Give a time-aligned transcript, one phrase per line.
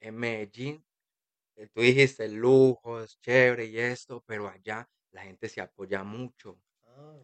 [0.00, 0.84] en Medellín,
[1.56, 6.58] eh, tú dijiste lujos, chévere y esto, pero allá la gente se apoya mucho.
[6.84, 7.16] Ah,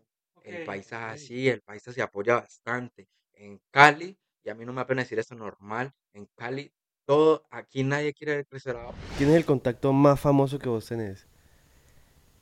[0.45, 1.13] El paisa ok.
[1.15, 3.09] así, el paisa se apoya bastante.
[3.35, 6.73] En Cali, y a mí no me apena decir esto normal, en Cali,
[7.07, 11.27] todo, aquí nadie quiere crecer a ¿Quién es el contacto más famoso que vos tenés?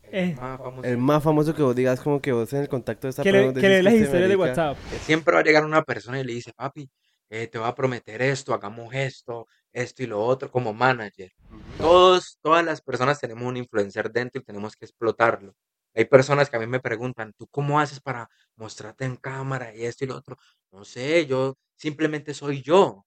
[0.02, 0.88] el Eh, más famoso.
[0.88, 3.52] El más famoso que vos digas como que vos en el contacto de esta persona
[3.54, 4.76] que le decís las historias de WhatsApp.
[4.90, 6.88] que siempre va a llegar una persona y le dice, papi,
[7.30, 11.32] eh, te voy a prometer esto, hagamos esto, esto y lo otro, como manager.
[11.78, 15.54] Todos, todas las personas tenemos un influencer dentro y tenemos que explotarlo.
[15.94, 19.84] Hay personas que a mí me preguntan, ¿tú cómo haces para mostrarte en cámara y
[19.84, 20.36] esto y lo otro?
[20.72, 23.04] No sé, yo simplemente soy yo.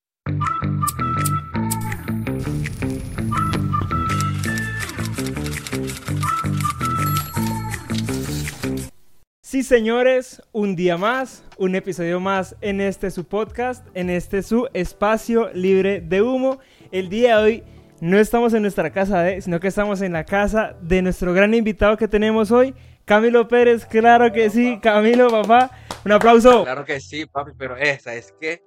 [9.47, 14.67] Sí, señores, un día más, un episodio más en este su podcast, en este su
[14.73, 16.59] espacio libre de humo.
[16.91, 17.63] El día de hoy
[18.01, 21.53] no estamos en nuestra casa de, sino que estamos en la casa de nuestro gran
[21.53, 23.85] invitado que tenemos hoy, Camilo Pérez.
[23.85, 25.71] Claro que sí, Camilo, papá.
[26.03, 26.65] Un aplauso.
[26.65, 28.61] Claro que sí, papi, pero esa es que,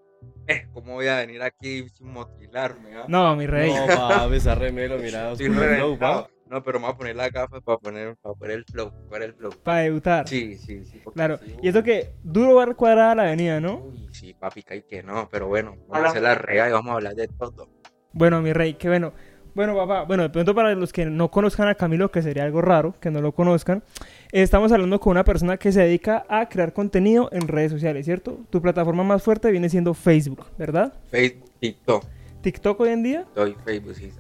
[0.47, 2.97] eh, ¿cómo voy a venir aquí sin motilarme?
[2.97, 3.05] ah?
[3.07, 3.71] No, mi rey.
[3.71, 5.29] No, papi, esa remelo, mira.
[5.29, 6.27] Oscuro pa.
[6.51, 9.25] No, pero me voy a poner las gafas para poner, para poner el flow, para
[9.25, 9.53] el flow.
[9.63, 10.27] Para debutar.
[10.27, 11.01] Sí, sí, sí.
[11.15, 11.39] Claro.
[11.39, 13.85] sí, Y eso que duro va cuadrada la avenida, ¿no?
[13.85, 16.73] Uy, sí, papi, que hay que no, pero bueno, vamos a hacer la rea y
[16.73, 17.69] vamos a hablar de todo.
[18.13, 19.13] Bueno, mi rey, qué bueno.
[19.55, 22.63] Bueno, papá, bueno, de pronto para los que no conozcan a Camilo, que sería algo
[22.63, 23.85] raro que no lo conozcan,
[24.33, 28.41] estamos hablando con una persona que se dedica a crear contenido en redes sociales, ¿cierto?
[28.51, 30.95] Tu plataforma más fuerte viene siendo Facebook, ¿verdad?
[31.13, 32.05] Facebook, TikTok,
[32.41, 33.27] TikTok hoy en día.
[33.37, 34.11] doy Facebook, sí.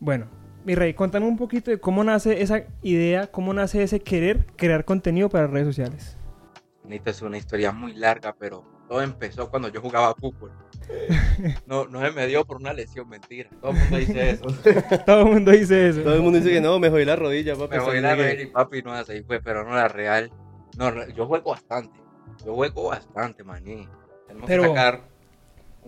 [0.00, 0.26] Bueno,
[0.64, 4.84] mi rey, contame un poquito de cómo nace esa idea, cómo nace ese querer crear
[4.84, 6.16] contenido para redes sociales.
[6.82, 10.52] Bonito, es una historia muy larga, pero todo empezó cuando yo jugaba fútbol.
[11.66, 13.50] No, no se me dio por una lesión, mentira.
[13.60, 14.44] Todo el mundo dice eso.
[15.06, 16.02] Todo el mundo dice eso.
[16.02, 17.76] Todo el mundo dice que no, me jodí la rodilla, papi.
[17.76, 20.32] Me voy así a que- ver y papi, no, así fue, pero no la real.
[20.78, 22.00] No, yo juego bastante.
[22.44, 23.86] Yo juego bastante, maní.
[24.26, 25.02] Tenemos Pero- que sacar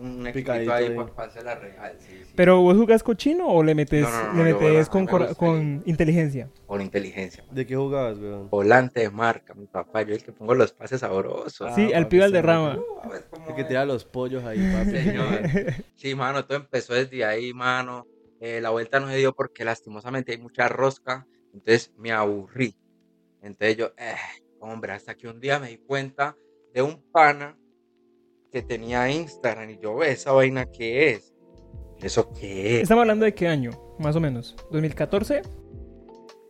[0.01, 2.33] un equipito Picadito ahí para hacer la real, sí, sí.
[2.35, 5.35] Pero vos jugás cochino o le metes, No, no, no, le metes con, me gusta
[5.35, 6.49] con inteligencia?
[6.65, 7.43] Con inteligencia.
[7.51, 8.49] ¿De qué jugabas, weón?
[8.49, 10.01] Volante de marca, mi papá.
[10.01, 11.69] Yo el que pongo los pases sabrosos.
[11.69, 12.79] Ah, sí, al papi, pibe al derrama.
[13.47, 14.91] El que tira los pollos ahí, papi.
[14.91, 15.39] Señor.
[15.95, 18.07] Sí, mano, todo empezó desde ahí, mano.
[18.39, 21.27] Eh, la vuelta no se dio porque lastimosamente hay mucha rosca.
[21.53, 22.75] Entonces me aburrí.
[23.41, 24.15] Entonces yo, eh,
[24.59, 26.35] hombre, hasta que un día me di cuenta
[26.73, 27.57] de un pana
[28.51, 31.33] que tenía Instagram y yo, ve esa vaina que es.
[32.01, 32.83] ¿Eso qué es?
[32.83, 34.55] Estamos hablando de qué año, más o menos.
[34.71, 35.41] ¿2014?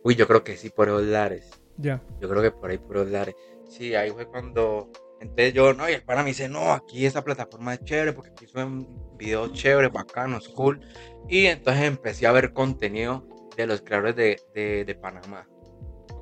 [0.02, 1.50] Uy, yo creo que sí, por lares.
[1.76, 2.02] Ya.
[2.20, 3.36] Yo creo que por ahí, por esos lares.
[3.68, 4.90] Sí, ahí fue cuando.
[5.20, 8.30] Entonces yo, no, y el pana me dice, no, aquí esa plataforma es chévere porque
[8.30, 10.80] aquí suben videos chéveres, bacanos, cool.
[11.28, 15.48] Y entonces empecé a ver contenido de los creadores de, de, de Panamá.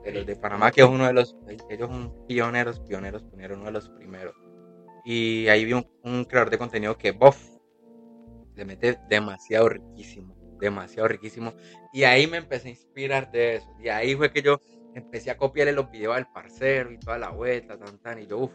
[0.05, 1.35] De los de Panamá, que es uno de los,
[1.71, 4.35] ellos son pioneros, pioneros, pioneros, uno de los primeros.
[5.05, 7.39] Y ahí vi un, un creador de contenido que, bof,
[8.57, 11.55] le mete demasiado riquísimo, demasiado riquísimo.
[11.93, 13.67] Y ahí me empecé a inspirar de eso.
[13.83, 14.61] Y ahí fue que yo
[14.95, 18.19] empecé a copiarle los videos al parcero y toda la vuelta, tan, tan.
[18.23, 18.53] Y yo, uff,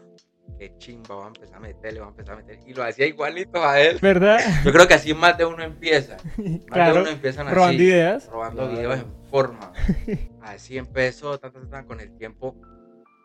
[0.58, 2.58] qué chimba, voy a empezar a meterle, voy a empezar a meter.
[2.66, 3.98] Y lo hacía igualito a él.
[4.00, 4.38] ¿Verdad?
[4.64, 6.16] Yo creo que así más de uno empieza.
[6.36, 7.00] Más de claro.
[7.00, 8.28] uno empiezan Robando así, ideas.
[8.30, 8.76] robando Claro.
[8.76, 9.72] videos en forma.
[10.46, 12.54] Así empezó, tan, tan, tan, con el tiempo.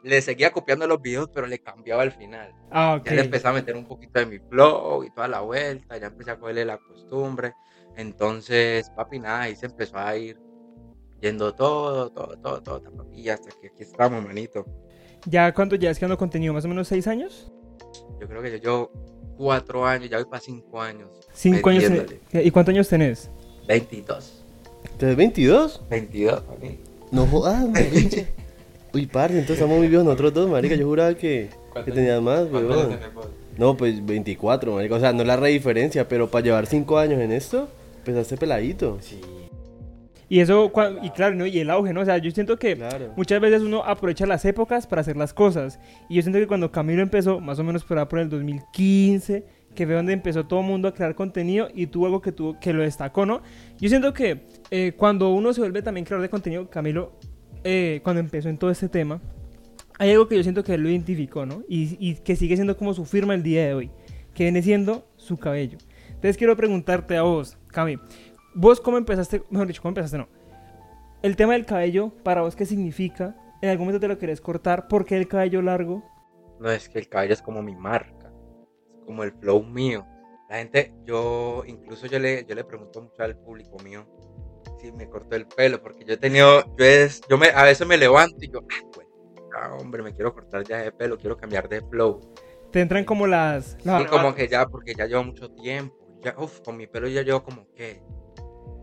[0.03, 2.53] Le seguía copiando los videos, pero le cambiaba al final.
[2.72, 3.06] Ah, ok.
[3.06, 6.07] Ya le empecé a meter un poquito de mi flow y toda la vuelta, ya
[6.07, 7.53] empecé a cogerle la costumbre.
[7.95, 10.40] Entonces, papi, nada, ahí se empezó a ir
[11.22, 14.66] yendo todo, todo, todo, todo, papi, y hasta que aquí estamos, manito.
[15.25, 16.53] ¿Ya cuánto llevas creando contenido?
[16.53, 17.51] ¿Más o menos seis años?
[18.19, 18.91] Yo creo que yo llevo
[19.38, 21.09] cuatro años, ya voy para cinco años.
[21.34, 21.91] Cinco años.
[22.31, 23.29] ¿Y cuántos años tenés?
[23.67, 24.44] 22.
[24.97, 25.84] ¿Tienes 22?
[25.90, 26.79] 22, papi.
[27.11, 27.66] No jodas.
[28.94, 30.75] Uy, parce, entonces estamos muy viejos nosotros dos, marica.
[30.75, 31.50] Yo juraba que,
[31.85, 33.29] que tenías más, ¿Cuántos años weón.
[33.57, 34.96] No, pues 24, marica.
[34.96, 37.69] O sea, no es la re diferencia, pero para llevar 5 años en esto,
[38.00, 38.97] empezaste peladito.
[39.02, 39.19] Sí.
[40.28, 40.72] Y eso,
[41.03, 41.46] y claro, ¿no?
[41.46, 42.02] Y el auge, ¿no?
[42.02, 43.14] O sea, yo siento que Claro.
[43.17, 45.78] muchas veces uno aprovecha las épocas para hacer las cosas.
[46.09, 49.43] Y yo siento que cuando Camilo empezó, más o menos por, ahí por el 2015,
[49.76, 52.58] que fue donde empezó todo el mundo a crear contenido y tuvo algo que, tuvo,
[52.59, 53.41] que lo destacó, ¿no?
[53.79, 57.11] Yo siento que eh, cuando uno se vuelve también creador de contenido, Camilo,
[57.63, 59.22] eh, cuando empezó en todo este tema,
[59.99, 61.63] hay algo que yo siento que él lo identificó, ¿no?
[61.67, 63.91] Y, y que sigue siendo como su firma el día de hoy,
[64.34, 65.78] que viene siendo su cabello.
[66.08, 67.97] Entonces quiero preguntarte a vos, Cami,
[68.53, 70.28] ¿vos cómo empezaste, mejor dicho, cómo empezaste, no?
[71.22, 73.35] El tema del cabello, para vos, ¿qué significa?
[73.61, 74.87] ¿En algún momento te lo querés cortar?
[74.87, 76.03] ¿Por qué el cabello largo?
[76.59, 78.31] No, es que el cabello es como mi marca.
[78.91, 80.05] Es como el flow mío.
[80.49, 84.05] La gente, yo, incluso yo le, yo le pregunto mucho al público mío
[84.79, 87.87] si me cortó el pelo, porque yo he tenido, yo es, yo me, a veces
[87.87, 89.08] me levanto y yo, ah, pues,
[89.55, 92.19] ah, hombre, me quiero cortar ya de pelo, quiero cambiar de flow.
[92.72, 93.78] Te entran como las...
[93.85, 95.96] las Sí, como que ya, porque ya llevo mucho tiempo.
[96.23, 98.02] Ya, uf, con mi pelo ya llevo como que,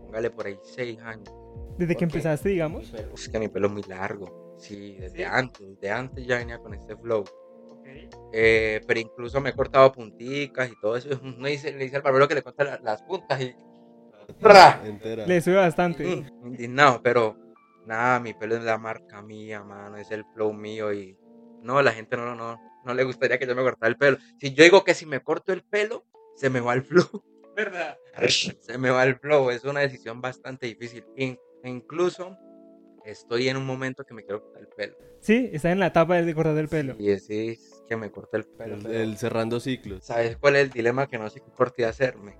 [0.01, 1.29] póngale por ahí seis años.
[1.77, 2.93] desde que empezaste, digamos.
[2.93, 4.55] Es que mi pelo es muy largo.
[4.59, 5.23] Sí, desde ¿Sí?
[5.23, 7.23] antes, desde antes ya venía con este flow.
[8.31, 11.09] Eh, pero incluso me he cortado punticas y todo eso.
[11.23, 13.55] Uno dice, le dice al barbero que le corta la- las puntas y.
[14.41, 14.81] ¡Ra!
[14.85, 15.25] Entera.
[15.25, 16.05] Le sube bastante.
[16.05, 17.37] Mm, indignado, pero
[17.85, 21.17] nada, mi pelo es la marca mía, mano, es el flow mío y
[21.61, 24.17] no, la gente no, no, no le gustaría que yo me cortara el pelo.
[24.39, 26.05] Si yo digo que si me corto el pelo,
[26.35, 27.05] se me va el flow.
[27.55, 27.97] ¿Verdad?
[28.61, 31.03] se me va el flow, es una decisión bastante difícil.
[31.17, 32.37] In- incluso
[33.05, 34.95] estoy en un momento que me quiero cortar el pelo.
[35.19, 36.95] Sí, está en la etapa de cortar el pelo.
[36.97, 38.89] Y decís que me corté el pelo.
[38.89, 40.05] El, cerrando ciclos.
[40.05, 41.07] ¿Sabes cuál es el dilema?
[41.07, 42.37] Que no sé qué corte hacerme.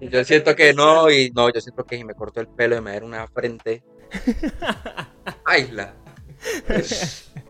[0.00, 2.76] Y Yo siento que no, y no, yo siento que si me corto el pelo
[2.76, 3.84] y me da una frente.
[5.44, 5.94] ¡Aisla!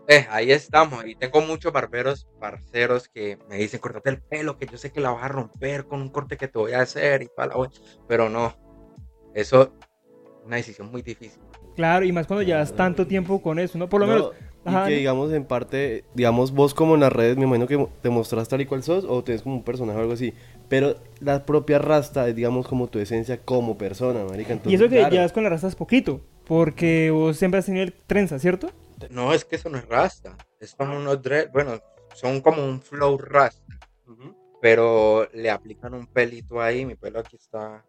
[0.07, 1.05] Eh, ahí estamos.
[1.05, 4.99] Y tengo muchos barberos, parceros que me dicen, cortate el pelo, que yo sé que
[4.99, 7.71] la vas a romper con un corte que te voy a hacer y la hue-".
[8.07, 8.55] Pero no.
[9.33, 9.69] Eso es
[10.45, 11.41] una decisión muy difícil.
[11.75, 13.89] Claro, y más cuando llevas tanto tiempo con eso, ¿no?
[13.89, 14.31] Por lo No, menos...
[14.65, 14.97] y Ajá, que ¿no?
[14.97, 18.61] digamos en parte, digamos vos como en las redes, me imagino que te mostrás tal
[18.61, 20.33] y cual sos o tenés como un personaje o algo así.
[20.69, 24.53] Pero la propia rasta es digamos como tu esencia como persona, marica.
[24.53, 27.83] Entonces, Y eso que claro, llevas con las rastas poquito, porque vos siempre has tenido
[27.83, 28.69] el trenza, ¿cierto?
[29.09, 30.37] No, es que eso no es rasta.
[30.59, 31.79] Estos son unos dread, bueno,
[32.13, 33.61] son como un flow rasta.
[34.07, 34.35] Ujú.
[34.61, 37.83] pero le aplican un pelito ahí, mi pelo aquí está,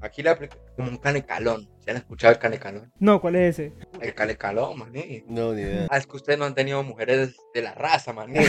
[0.00, 2.92] aquí le aplican como un canecalón, ¿se han escuchado el canecalón?
[2.98, 3.72] No, ¿cuál es ese?
[4.00, 5.24] El canecalón, maní.
[5.26, 5.86] No, ni idea.
[5.90, 8.40] Ah, es que ustedes no han tenido mujeres de la raza, maní, ¿no?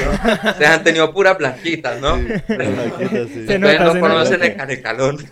[0.52, 2.18] Ustedes han tenido puras blanquitas, ¿no?
[2.18, 3.48] Sí, la blanquita, sí.
[3.48, 4.46] Se nota, no se conocen nota.
[4.52, 5.18] el canecalón.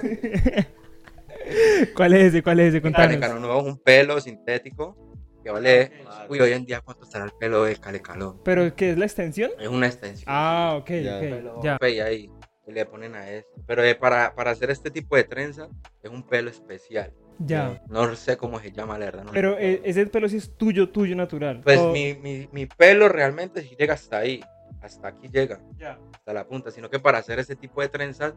[1.96, 2.44] ¿Cuál es ese?
[2.44, 2.78] ¿Cuál es ese?
[2.78, 3.08] El Contanos.
[3.08, 4.98] canecalón no es un pelo sintético
[5.44, 5.92] que vale,
[6.30, 8.42] uy, hoy en día cuánto estará el pelo de canecalón.
[8.44, 9.52] ¿Pero qué es la extensión?
[9.60, 10.26] Es una extensión.
[10.28, 11.20] Ah, ok, Ya.
[11.56, 12.06] ok, ya.
[12.06, 12.30] Ahí,
[12.68, 13.48] y le ponen a eso.
[13.66, 15.70] Pero eh, para, para hacer este tipo de trenza
[16.04, 17.14] es un pelo especial.
[17.40, 17.82] Ya.
[17.88, 19.24] No sé cómo se llama, la verdad.
[19.24, 21.62] no Pero eh, ese pelo sí es tuyo, tuyo, natural.
[21.64, 24.44] Pues O- mi, mi, mi pelo realmente sí llega hasta ahí.
[24.82, 25.98] Hasta aquí llega, Ya.
[26.14, 26.72] hasta la punta.
[26.72, 28.34] Sino que para hacer ese tipo de trenzas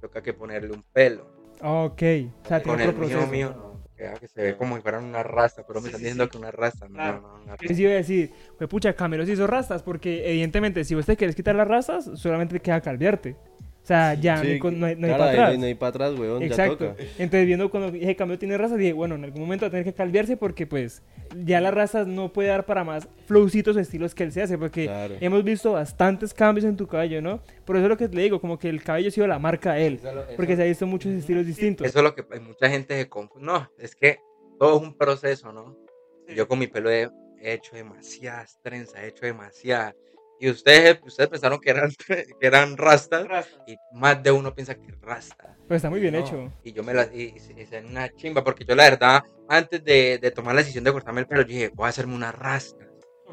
[0.00, 1.26] toca que ponerle un pelo.
[1.62, 2.02] Ok.
[2.44, 3.74] O sea, Con tiene el otro mío, mío, no.
[4.20, 5.64] Que se ve como si fuera una raza.
[5.66, 6.86] Pero me están diciendo que una raza.
[6.88, 7.20] No, Claro.
[7.22, 10.84] no, una Yo sí iba a decir, pues pucha, Camilo se hizo rastas, porque evidentemente
[10.84, 13.36] si te quieres quitar las rastas, solamente te queda calviarte.
[13.84, 15.58] O sea, ya no hay, Sí, no hay, no hay cara, para atrás.
[15.58, 16.88] no hay para atrás, weón, ya Exacto.
[16.88, 17.02] toca.
[17.18, 19.84] Entonces, viendo cuando dije Camilo tiene razas, dije, bueno, en algún momento va a tener
[19.84, 21.02] que calviarse porque, pues,
[21.44, 24.56] ya las razas no puede dar para más flowcitos o estilos que él se hace,
[24.56, 25.16] porque Claro.
[25.20, 27.42] hemos visto bastantes cambios en tu cabello, ¿no?
[27.66, 29.74] Por eso es lo que le digo, como que el cabello ha sido la marca
[29.74, 30.00] de él,
[30.34, 31.86] porque se ha visto muchos estilos distintos.
[31.86, 33.44] Eso es lo que hay mucha gente se confunde.
[33.46, 34.18] No, es que
[34.58, 35.76] todo es un proceso, ¿no?
[36.34, 37.10] Yo con mi pelo he
[37.42, 39.94] he hecho demasiadas trenzas, he hecho demasiadas.
[40.44, 44.92] Y ustedes, ustedes pensaron que eran, que eran rastas y más de uno piensa que
[44.92, 45.56] es rasta.
[45.66, 46.52] Pues está muy bien No, hecho.
[46.62, 49.82] Y yo me las y, y- y es una chimba, porque yo la verdad, antes
[49.82, 52.30] de, de tomar la decisión de cortarme el pelo, yo dije, voy a hacerme una
[52.30, 52.86] rasta,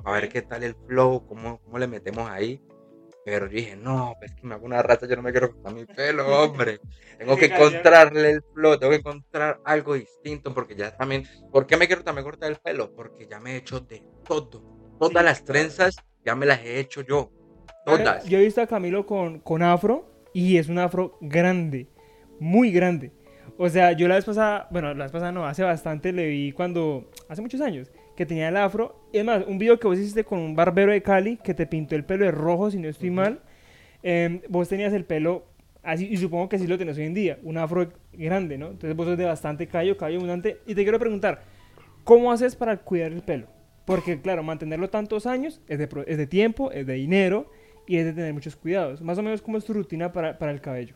[0.05, 2.61] a ver qué tal el flow, cómo, cómo le metemos ahí.
[3.23, 5.73] Pero yo dije, no, pues que me hago una rasta, yo no me quiero cortar
[5.73, 6.79] mi pelo, hombre.
[7.19, 11.77] Tengo que encontrarle el flow, tengo que encontrar algo distinto, porque ya también, ¿por qué
[11.77, 12.91] me quiero también cortar el pelo?
[12.95, 14.63] Porque ya me he hecho de todo.
[14.99, 17.31] Todas las trenzas ya me las he hecho yo.
[17.85, 18.25] Todas.
[18.25, 21.87] Yo he visto a Camilo con, con afro y es un afro grande,
[22.39, 23.11] muy grande.
[23.57, 26.51] O sea, yo la vez pasada, bueno, la vez pasada no, hace bastante le vi
[26.51, 29.07] cuando, hace muchos años, que tenía el afro.
[29.13, 31.95] Es más, un video que vos hiciste con un barbero de Cali que te pintó
[31.95, 33.41] el pelo de rojo, si no estoy mal.
[34.03, 35.45] Em, vos tenías el pelo
[35.83, 38.67] así, y supongo que sí lo tenés hoy en día, un afro grande, ¿no?
[38.67, 40.59] Entonces vos sos de bastante callo, callo abundante.
[40.65, 41.43] Y te quiero preguntar,
[42.03, 43.47] ¿cómo haces para cuidar el pelo?
[43.91, 47.51] Porque, claro, mantenerlo tantos años es de, pro- es de tiempo, es de dinero
[47.85, 49.01] y es de tener muchos cuidados.
[49.01, 50.95] Más o menos, ¿cómo es tu rutina para, para el cabello?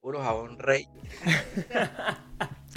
[0.00, 0.86] Puro jabón rey.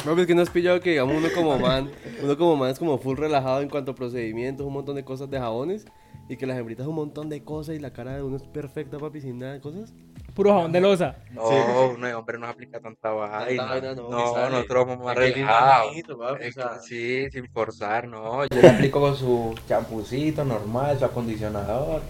[0.06, 1.90] No, pues que no has pillado que digamos uno como man,
[2.24, 5.30] uno como man es como full relajado en cuanto a procedimientos, un montón de cosas
[5.30, 5.86] de jabones
[6.30, 8.98] y que las hembritas un montón de cosas y la cara de uno es perfecta,
[8.98, 9.94] papi, sin nada de cosas.
[10.34, 11.16] Puro jabón de losa.
[11.32, 13.66] No, no, hombre, no aplica tanta vaina.
[13.66, 15.94] vaina no, no, nosotros vamos más relajados.
[16.18, 16.80] o sea.
[16.82, 18.46] Sí, sin forzar, no.
[18.48, 22.02] Yo le aplico con su champucito normal, su acondicionador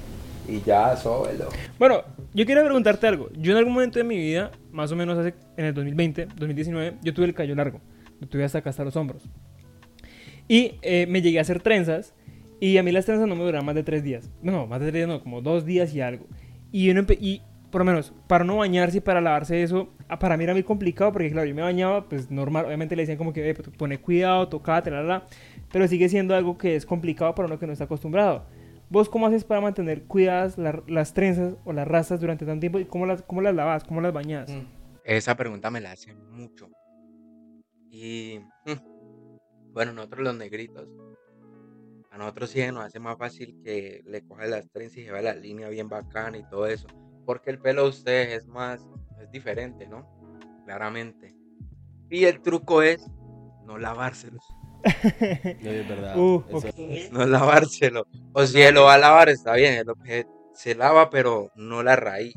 [0.47, 1.49] y ya, sóbelo.
[1.77, 3.29] Bueno, yo quiero preguntarte algo.
[3.37, 6.97] Yo en algún momento de mi vida, más o menos hace, en el 2020, 2019,
[7.01, 7.81] yo tuve el cabello largo.
[8.19, 9.23] Lo tuve hasta acá, hasta los hombros.
[10.47, 12.13] Y eh, me llegué a hacer trenzas.
[12.61, 14.29] Y a mí las trenzas no me duraban más de tres días.
[14.41, 16.25] No, más de tres días no, como dos días y algo.
[16.71, 20.17] Y, uno empe- y por lo menos, para no bañarse y para lavarse eso, ah,
[20.19, 23.17] para mí era muy complicado porque, claro, yo me bañaba, pues normal, obviamente le decían
[23.17, 25.27] como que, eh, pues, pone cuidado, tocate, la, la, la,
[25.71, 28.45] pero sigue siendo algo que es complicado para uno que no está acostumbrado.
[28.89, 32.79] ¿Vos cómo haces para mantener cuidadas la- las trenzas o las rastas durante tanto tiempo
[32.79, 34.49] y cómo las, cómo las lavas, cómo las bañas?
[34.51, 34.65] Mm,
[35.03, 36.69] Esa pregunta me la hacen mucho.
[37.91, 40.87] Y mm, bueno, nosotros los negritos,
[42.11, 45.35] a nosotros sí nos hace más fácil que le coja las trenzas y lleva la
[45.35, 46.87] línea bien bacana y todo eso.
[47.29, 48.87] Porque el pelo de ustedes es más,
[49.21, 50.03] es diferente, ¿no?
[50.65, 51.35] Claramente.
[52.09, 53.07] Y el truco es
[53.67, 54.43] no lavárselos.
[55.61, 56.17] No, es verdad.
[56.17, 57.11] Uh, Eso- ok.
[57.11, 58.07] No lavárselo.
[58.33, 59.85] O si él lo va a lavar, está bien.
[60.55, 62.33] se lava, pero no la raíz.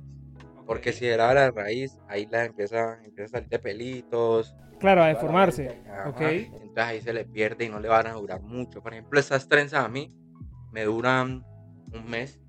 [0.67, 4.55] Porque si se lava la raíz, ahí la empieza, empieza a salir de pelitos.
[4.79, 5.81] Claro, a deformarse.
[5.91, 6.21] Ajá, Ok.
[6.21, 8.83] Entonces ahí se le pierde y no le van a durar mucho.
[8.83, 10.11] Por ejemplo, esas trenzas a mí
[10.71, 11.47] me duran
[11.95, 12.42] un mes.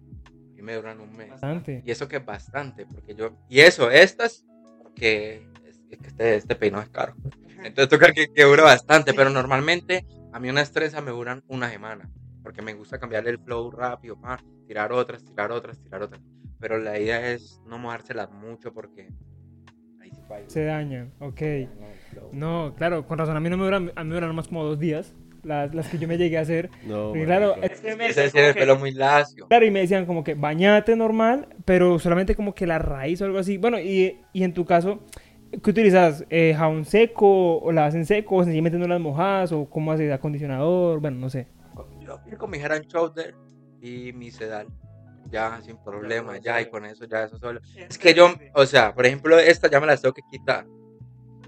[0.64, 1.30] Me duran un mes.
[1.30, 1.84] Bastante.
[1.86, 3.38] Y eso que es bastante, porque yo...
[3.50, 4.46] Y eso, estas,
[4.82, 7.16] porque es, que este, este peinado es caro.
[7.64, 11.70] Entonces toca que, que dure bastante, pero normalmente a mí unas trenzas me duran una
[11.70, 12.10] semana.
[12.42, 16.22] Porque me gusta cambiarle el flow rápido, pa, tirar otras, tirar otras, tirar otras.
[16.60, 19.10] Pero la idea es no mojárselas mucho porque...
[20.00, 20.50] Ahí falla.
[20.50, 21.42] Se dañan, ok.
[22.32, 24.64] No, claro, con razón, a mí no me duran, a mí me duran más como
[24.64, 25.14] dos días,
[25.44, 26.70] las, las que yo me llegué a hacer.
[26.86, 29.48] No, Porque claro, es que me Ese el pelo muy lacio.
[29.48, 33.26] Claro, y me decían como que bañate normal, pero solamente como que la raíz o
[33.26, 33.58] algo así.
[33.58, 35.00] Bueno, y, y en tu caso,
[35.52, 36.26] ¿qué utilizas?
[36.30, 40.12] Eh, ¿Jabón seco o la hacen seco o sencillamente no las mojas o cómo haces
[40.12, 41.00] acondicionador?
[41.00, 41.48] Bueno, no sé.
[42.02, 43.36] Yo fui con mi head and shoulder
[43.82, 44.68] y mi sedal.
[45.30, 47.60] Ya, sin problema, ya, y con eso, ya, eso solo.
[47.90, 50.66] Es que yo, o sea, por ejemplo, esta ya me la tengo que quitar.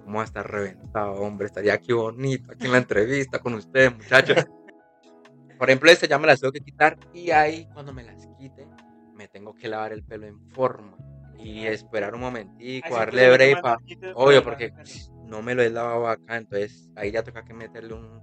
[0.05, 1.47] ¿Cómo va a estar reventado, hombre?
[1.47, 4.45] Estaría aquí bonito, aquí en la entrevista con ustedes, muchachos.
[5.57, 8.67] Por ejemplo, esta ya me las tengo que quitar y ahí, cuando me las quite,
[9.13, 10.97] me tengo que lavar el pelo en forma
[11.39, 13.77] y esperar un momentico, darle break pa-
[14.15, 14.73] Obvio, porque
[15.25, 18.21] no me lo he lavado acá, entonces ahí ya toca que meterle un,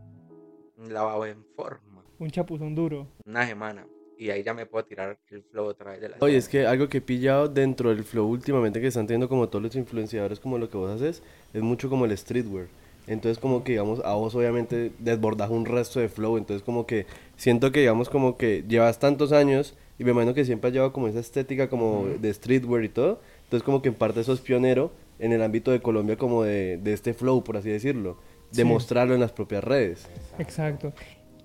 [0.76, 2.04] un lavado en forma.
[2.18, 3.08] Un chapuzón duro.
[3.24, 3.86] Una semana.
[4.22, 6.64] Y ahí ya me puedo tirar el flow otra vez de la Oye, es que
[6.64, 10.38] algo que he pillado dentro del flow últimamente que están teniendo como todos los influenciadores
[10.38, 12.66] como lo que vos haces, es mucho como el streetwear.
[13.08, 17.06] Entonces como que digamos, a vos obviamente desbordas un resto de flow, entonces como que
[17.36, 20.92] siento que digamos como que llevas tantos años y me imagino que siempre has llevado
[20.92, 24.92] como esa estética como de streetwear y todo, entonces como que en parte sos pionero
[25.18, 28.18] en el ámbito de Colombia como de, de este flow, por así decirlo,
[28.52, 28.58] Sí.
[28.58, 30.06] demostrarlo en las propias redes.
[30.38, 30.92] Exacto.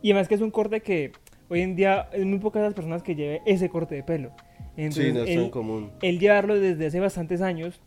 [0.02, 1.14] Y además que es un corte que
[1.50, 4.32] hoy en día es muy pocas las personas que lleven ese corte de pelo.
[4.76, 5.92] Entonces, sí, no es él- tan común.
[6.02, 7.82] el llevarlo desde hace bastantes años,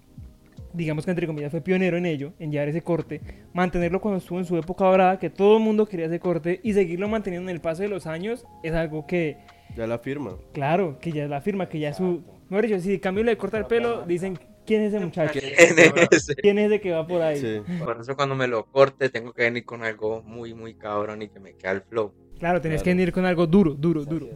[0.73, 3.21] digamos que entre comillas fue pionero en ello, en llevar ese corte,
[3.53, 6.73] mantenerlo cuando estuvo en su época dorada, que todo el mundo quería ese corte, y
[6.73, 9.37] seguirlo manteniendo en el paso de los años, es algo que,
[9.77, 10.37] Ya la firma.
[10.53, 12.23] claro, que ya es la firma, que ya es su...
[12.49, 14.37] Mejor dicho, si cambio le corta el pelo, dicen,
[14.67, 15.39] ¿quién es ese muchacho?
[15.39, 16.35] ¿Quién es ese?
[16.43, 17.39] ¿Quién es ese que va por ahí?
[17.39, 17.63] Sí.
[17.79, 21.29] Por eso cuando me lo corte tengo que venir con algo muy, muy cabrón y
[21.29, 22.13] que me quede el flow.
[22.41, 22.85] Claro, tenés Claro.
[22.85, 24.27] que venir con algo duro, duro, duro.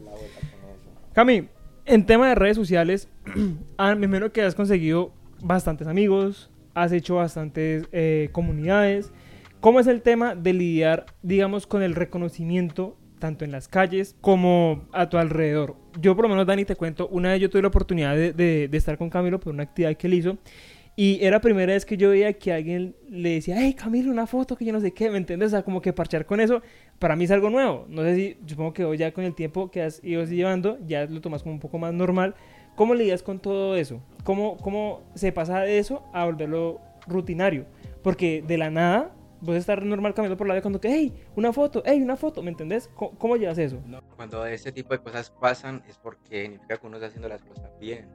[1.13, 1.49] Cami,
[1.87, 3.09] en tema de redes sociales,
[3.79, 9.13] ah, me imagino que has conseguido bastantes amigos, has hecho bastantes eh, comunidades.
[9.61, 14.87] ¿Cómo es el tema de lidiar, digamos, con el reconocimiento tanto en las calles como
[14.93, 15.77] a tu alrededor?
[16.01, 18.69] Yo, por lo menos, Dani, te cuento, una vez yo tuve la oportunidad de, de-
[18.69, 20.37] de estar con Camilo por una actividad que él hizo
[20.97, 24.29] y era la primera vez que yo veía que alguien le decía, hey, Camilo, una
[24.29, 25.49] foto que yo no sé qué, ¿me entiendes?
[25.49, 26.63] O sea, como que parchar con eso,
[27.01, 27.87] para mí es algo nuevo.
[27.89, 31.07] No sé si, supongo que hoy ya con el tiempo que has ido llevando, ya
[31.07, 32.37] lo tomas como un poco más normal.
[32.77, 34.01] ¿Cómo lidias con todo eso?
[34.23, 37.67] ¿Cómo, cómo se pasa de eso a volverlo rutinario?
[38.03, 41.53] Porque de la nada, vos estar normal caminando por la vida cuando que, hey, una
[41.53, 42.89] foto, hey, una foto, ¿me entendés?
[42.95, 43.83] ¿Cómo, cómo llevas eso?
[44.15, 47.71] Cuando ese tipo de cosas pasan es porque significa que uno está haciendo las cosas
[47.81, 48.09] bien.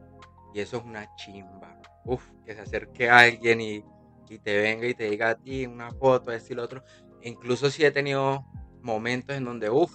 [0.54, 1.78] Y eso es una chimba.
[2.10, 3.84] Uf, que se acerque alguien y,
[4.30, 6.84] y te venga y te diga a ti una foto, esto y lo otro.
[7.22, 8.46] Incluso si he tenido
[8.82, 9.92] momentos en donde, uf,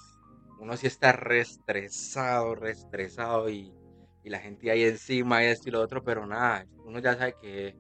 [0.61, 3.75] uno sí está re estresado, re estresado y,
[4.23, 7.77] y la gente ahí encima esto y lo otro, pero nada, uno ya sabe que,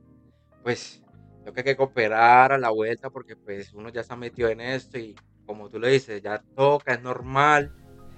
[0.62, 1.02] pues,
[1.44, 5.14] tengo que cooperar a la vuelta porque pues uno ya está metido en esto y
[5.46, 7.72] como tú lo dices, ya toca, es normal.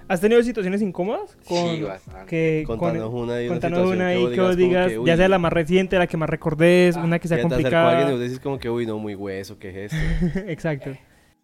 [0.08, 1.36] ¿Has tenido situaciones incómodas?
[1.42, 2.26] Sí, bastante.
[2.26, 4.86] que, con- Contanos una ahí, una Contanos situación una que ahí vos que vos digas
[4.88, 7.42] que, ya uy, sea la más reciente, la que más recordes, una que sea que
[7.42, 8.10] te alguien y complicada.
[8.12, 10.38] vos decís como que, uy, no, muy hueso, ¿qué es esto?
[10.48, 10.96] Exacto.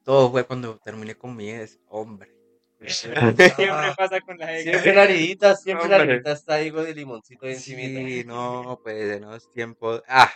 [0.04, 2.30] Todo fue cuando terminé con mi ex, hombre.
[2.86, 6.12] Siempre pasa con la Siempre la aridita, siempre la Hombre.
[6.14, 8.00] aridita está ahí con el limoncito de encimita.
[8.00, 10.02] Sí, no, pues en los tiempos.
[10.08, 10.30] Ah,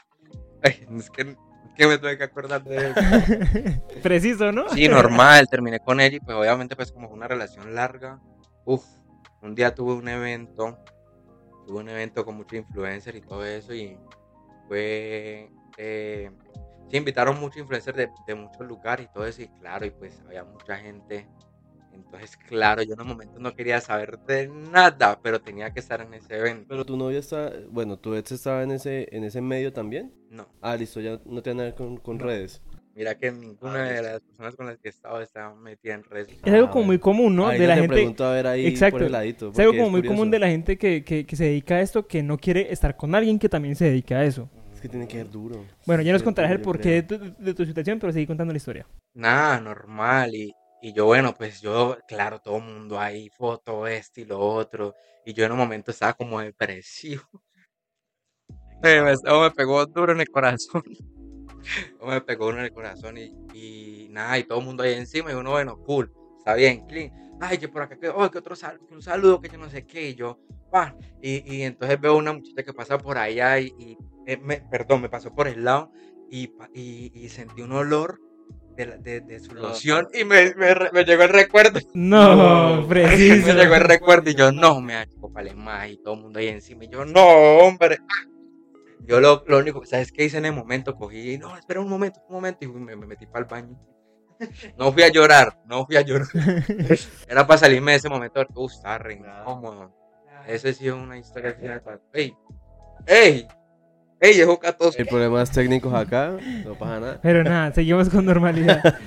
[0.62, 1.36] ay, es que,
[1.76, 3.00] que me tuve que acordar de eso.
[4.02, 4.68] Preciso, ¿no?
[4.70, 8.20] Sí, normal, terminé con ella y pues obviamente pues como fue una relación larga.
[8.64, 8.84] Uf,
[9.42, 10.78] un día tuve un evento
[11.66, 13.98] tuve un evento con muchos influencers y todo eso y
[14.68, 15.50] fue...
[15.76, 16.30] Eh,
[16.90, 20.22] sí, invitaron muchos influencers de, de muchos lugares y todo eso y claro, y pues
[20.26, 21.28] había mucha gente.
[22.04, 26.00] Entonces, claro, yo en un momento no quería saber de nada, pero tenía que estar
[26.00, 26.66] en ese evento.
[26.68, 30.12] Pero tu novia está, bueno, tu ex estaba en ese, en ese medio también.
[30.30, 32.62] No, Ah, listo, ya no tiene nada que ver con, con redes.
[32.94, 36.04] mira que ninguna Ah, de las personas con las que he estado estaba metida en
[36.04, 36.28] redes.
[36.44, 37.46] Es algo Ah, como muy común, ¿no?
[37.48, 37.94] Ahí de la te gente.
[37.94, 38.96] pregunto a ver ahí Exacto.
[38.98, 39.50] por el ladito.
[39.50, 42.06] Es algo como muy común de la gente que, que, que se dedica a esto,
[42.06, 44.48] que no quiere estar con alguien que también se dedica a eso.
[44.74, 45.64] Es que tiene que ser duro.
[45.86, 48.58] Bueno, ya nos contarás el porqué de tu, de tu situación, pero seguí contando la
[48.58, 48.86] historia.
[49.14, 50.34] Nada, normal.
[50.34, 54.40] Y, y yo, bueno, pues yo, claro, todo el mundo ahí, foto, este y lo
[54.40, 54.94] otro.
[55.24, 57.22] Y yo en un momento estaba como depresivo.
[58.82, 60.82] Me, me, eso me pegó duro en el corazón.
[61.96, 64.92] Eso me pegó duro en el corazón y, y nada, y todo el mundo ahí
[64.92, 65.32] encima.
[65.32, 67.10] Y uno, bueno, cool, está bien, clean.
[67.40, 69.86] Ay, que por acá, que, oh, que otro saludo, un saludo, que yo no sé
[69.86, 70.10] qué.
[70.10, 70.38] Y yo,
[70.70, 70.94] pa.
[71.22, 75.00] Y, y entonces veo una muchacha que pasa por allá y, y, eh, me, perdón,
[75.00, 75.90] me pasó por el lado
[76.30, 78.20] y, y sentí un olor
[78.76, 81.80] de, la- de, de su loción y me, me, me llegó el recuerdo.
[81.94, 83.52] No, me preciso.
[83.54, 85.16] llegó el recuerdo y yo, no, me ha hecho
[85.56, 86.84] más y todo el mundo ahí encima.
[86.84, 87.24] Y yo, no,
[87.58, 87.98] hombre.
[89.00, 90.94] Yo lo, lo único, ¿sabes qué hice en el momento?
[90.96, 93.78] Cogí, y, no, espera un momento, un momento, y me, me metí para el baño.
[94.76, 96.26] No fui a llorar, no fui a llorar.
[97.28, 99.94] Era para salirme de ese momento, uh, estaba re incómodo.
[100.46, 101.56] Esa ha sido una historia
[102.12, 102.34] ¡Ey!
[103.06, 103.46] ¡Ey!
[104.18, 104.96] ¡Ey, es Jocatoso!
[104.98, 106.32] Hay problemas técnicos acá,
[106.64, 107.20] no pasa nada.
[107.22, 108.98] Pero nada, seguimos con normalidad.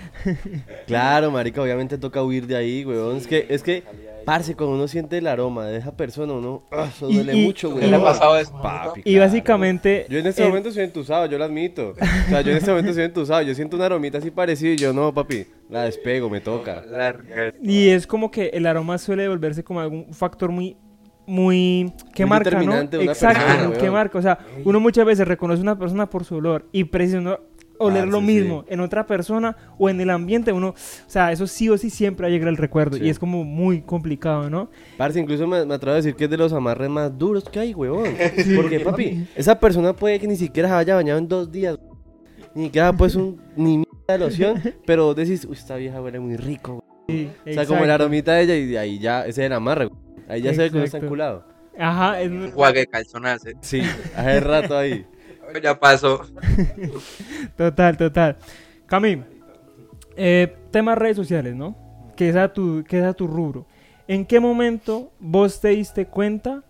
[0.85, 3.17] Claro, marica, obviamente toca huir de ahí, weón.
[3.17, 3.83] Es que, es que,
[4.25, 7.67] parce, cuando uno siente el aroma de esa persona, uno, ah, eso duele y- mucho,
[7.67, 7.79] y- weón.
[7.81, 8.51] ¿Qué le ha pasado eso?
[8.61, 9.25] Papi, Y claro.
[9.27, 10.05] básicamente.
[10.09, 11.91] Yo en este momento soy entusado, yo lo admito.
[11.91, 13.41] O sea, yo en este momento soy entusado.
[13.43, 16.83] Yo siento una aromita así parecida y yo, no, papi, la despego, me toca.
[17.63, 20.75] Y es como que el aroma suele volverse como algún factor muy
[21.29, 22.83] muy que Muy marca, ¿no?
[22.83, 26.09] de una Exacto, persona, que marca, o sea, uno muchas veces reconoce a una persona
[26.09, 27.37] por su olor y precisa uno
[27.81, 30.73] oler lo Parce, mismo en otra persona o en el ambiente, uno, o
[31.07, 33.05] sea, eso sí o sí siempre va a llegar el recuerdo Sí.
[33.05, 34.69] y es como muy complicado, ¿no?
[34.97, 37.57] Parce, incluso me, me atrevo a decir que es de los amarres más duros que
[37.59, 38.03] hay, weón.
[38.57, 41.77] Porque, papi, esa persona puede que ni siquiera se haya bañado en dos días.
[42.53, 46.35] Ni siquiera pues un ni mierda de loción, pero decís, uy, esta vieja huele muy
[46.35, 46.83] rico.
[47.07, 47.93] Sí, O sea, como el exacto.
[48.03, 49.85] aromita de ella y de ahí ya, ese es el amarre.
[49.87, 50.08] weón.
[50.29, 51.43] Ahí ya se ve que uno está enculado.
[51.77, 53.49] Ajá, es- Un juegue de calzonazo.
[53.61, 53.81] Sí,
[54.15, 55.05] hace rato ahí.
[55.63, 56.21] Ya pasó.
[57.57, 58.37] Total, total.
[58.85, 59.23] Cami,
[60.15, 61.75] eh, tema redes sociales, ¿no?
[62.15, 63.65] Que es, a tu, que es a tu rubro.
[64.07, 66.63] ¿En qué momento vos te diste cuenta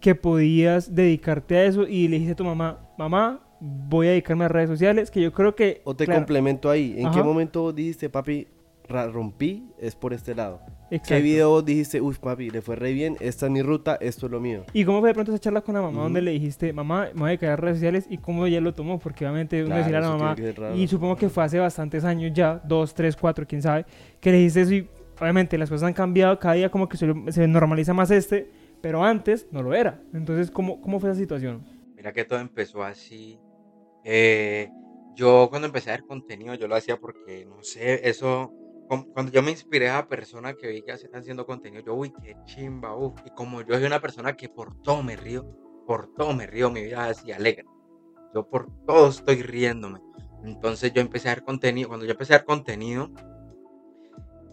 [0.00, 4.44] que podías dedicarte a eso y le dijiste a tu mamá, mamá, voy a dedicarme
[4.44, 5.10] a redes sociales?
[5.10, 5.80] Que yo creo que...
[5.84, 6.94] O te claro, complemento ahí.
[6.98, 7.16] ¿En Ajá.
[7.16, 8.48] qué momento vos dijiste, papi,
[8.88, 9.66] rompí?
[9.78, 10.60] Es por este lado.
[10.90, 11.22] ¿Qué exacto.
[11.24, 14.32] video vos dijiste, uff, papi, le fue re bien, esta es mi ruta, esto es
[14.32, 14.64] lo mío?
[14.72, 16.02] ¿Y cómo fue de pronto esa charla con la mamá Ujú.
[16.04, 18.06] donde le dijiste, mamá, me voy a a redes sociales?
[18.08, 18.98] ¿Y cómo ella lo tomó?
[18.98, 20.76] Porque obviamente uno Claro, decirle a la mamá, raro.
[20.76, 23.86] y supongo que fue hace bastantes años ya, dos, tres, cuatro, quién sabe,
[24.20, 24.88] que le dijiste eso y
[25.20, 29.02] obviamente las cosas han cambiado, cada día como que se, se normaliza más este, pero
[29.02, 30.00] antes no lo era.
[30.12, 31.64] Entonces, ¿cómo, cómo fue esa situación?
[31.96, 33.38] Mira que todo empezó así.
[34.04, 34.68] Eh,
[35.16, 38.52] yo cuando empecé a ver contenido, yo lo hacía porque, no sé, eso,
[38.88, 42.36] cuando yo me inspiré a personas que vi que están haciendo contenido, yo, uy, qué
[42.44, 43.14] chimba, uf.
[43.24, 45.44] Y como yo soy una persona que por todo me río,
[45.86, 47.64] por todo me río, mi vida así alegre.
[48.34, 50.00] Yo por todo estoy riéndome.
[50.44, 53.10] Entonces yo empecé a ver contenido, cuando yo empecé a ver contenido,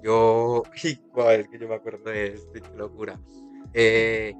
[0.03, 0.63] yo,
[1.13, 3.19] guau, es que yo me acuerdo de esto, qué locura.
[3.73, 4.33] Eh,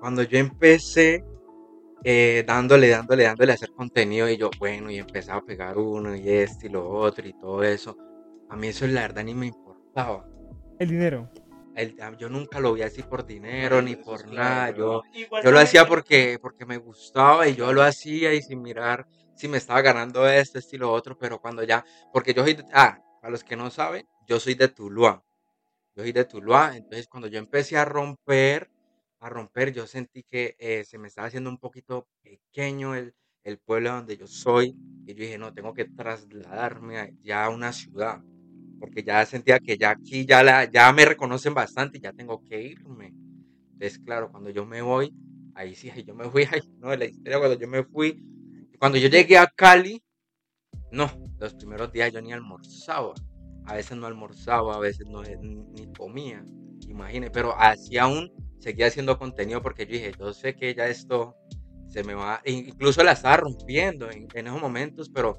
[0.00, 1.24] cuando yo empecé,
[2.04, 6.14] eh, dándole, dándole, dándole a hacer contenido y yo, bueno, y empezaba a pegar uno
[6.14, 7.96] y este y lo otro y todo eso.
[8.48, 10.26] A mí eso la verdad ni me importaba.
[10.78, 11.30] El dinero.
[11.74, 14.70] El- yo nunca lo vi así por dinero ni por nada.
[14.70, 15.02] Yo,
[15.44, 19.06] yo lo hacía porque, porque me gustaba y yo lo hacía y sin mirar
[19.36, 22.54] si me estaba ganando esto, esto y lo otro, pero cuando ya, porque yo soy,
[22.54, 25.22] de- ah, para los que no saben, yo soy de Tuluá.
[25.94, 28.68] Yo soy de Tuluá, entonces cuando yo empecé a romper,
[29.20, 33.58] a romper, yo sentí que eh, se me estaba haciendo un poquito pequeño el, el
[33.58, 34.74] pueblo donde yo soy
[35.06, 38.20] y yo dije, no, tengo que trasladarme ya a una ciudad,
[38.78, 42.42] porque ya sentía que ya aquí ya, la, ya me reconocen bastante y ya tengo
[42.42, 43.14] que irme.
[43.72, 45.12] Entonces, claro, cuando yo me voy,
[45.54, 48.22] ahí sí, ahí yo me fui, ay, no, la historia cuando yo me fui,
[48.78, 50.02] cuando yo llegué a Cali,
[50.92, 53.14] no, los primeros días yo ni almorzaba,
[53.66, 56.44] a veces no almorzaba, a veces no ni comía,
[56.88, 61.36] imagínate, pero así aún seguía haciendo contenido porque yo dije, yo sé que ya esto
[61.88, 65.36] se me va, incluso la estaba rompiendo en, en esos momentos, pero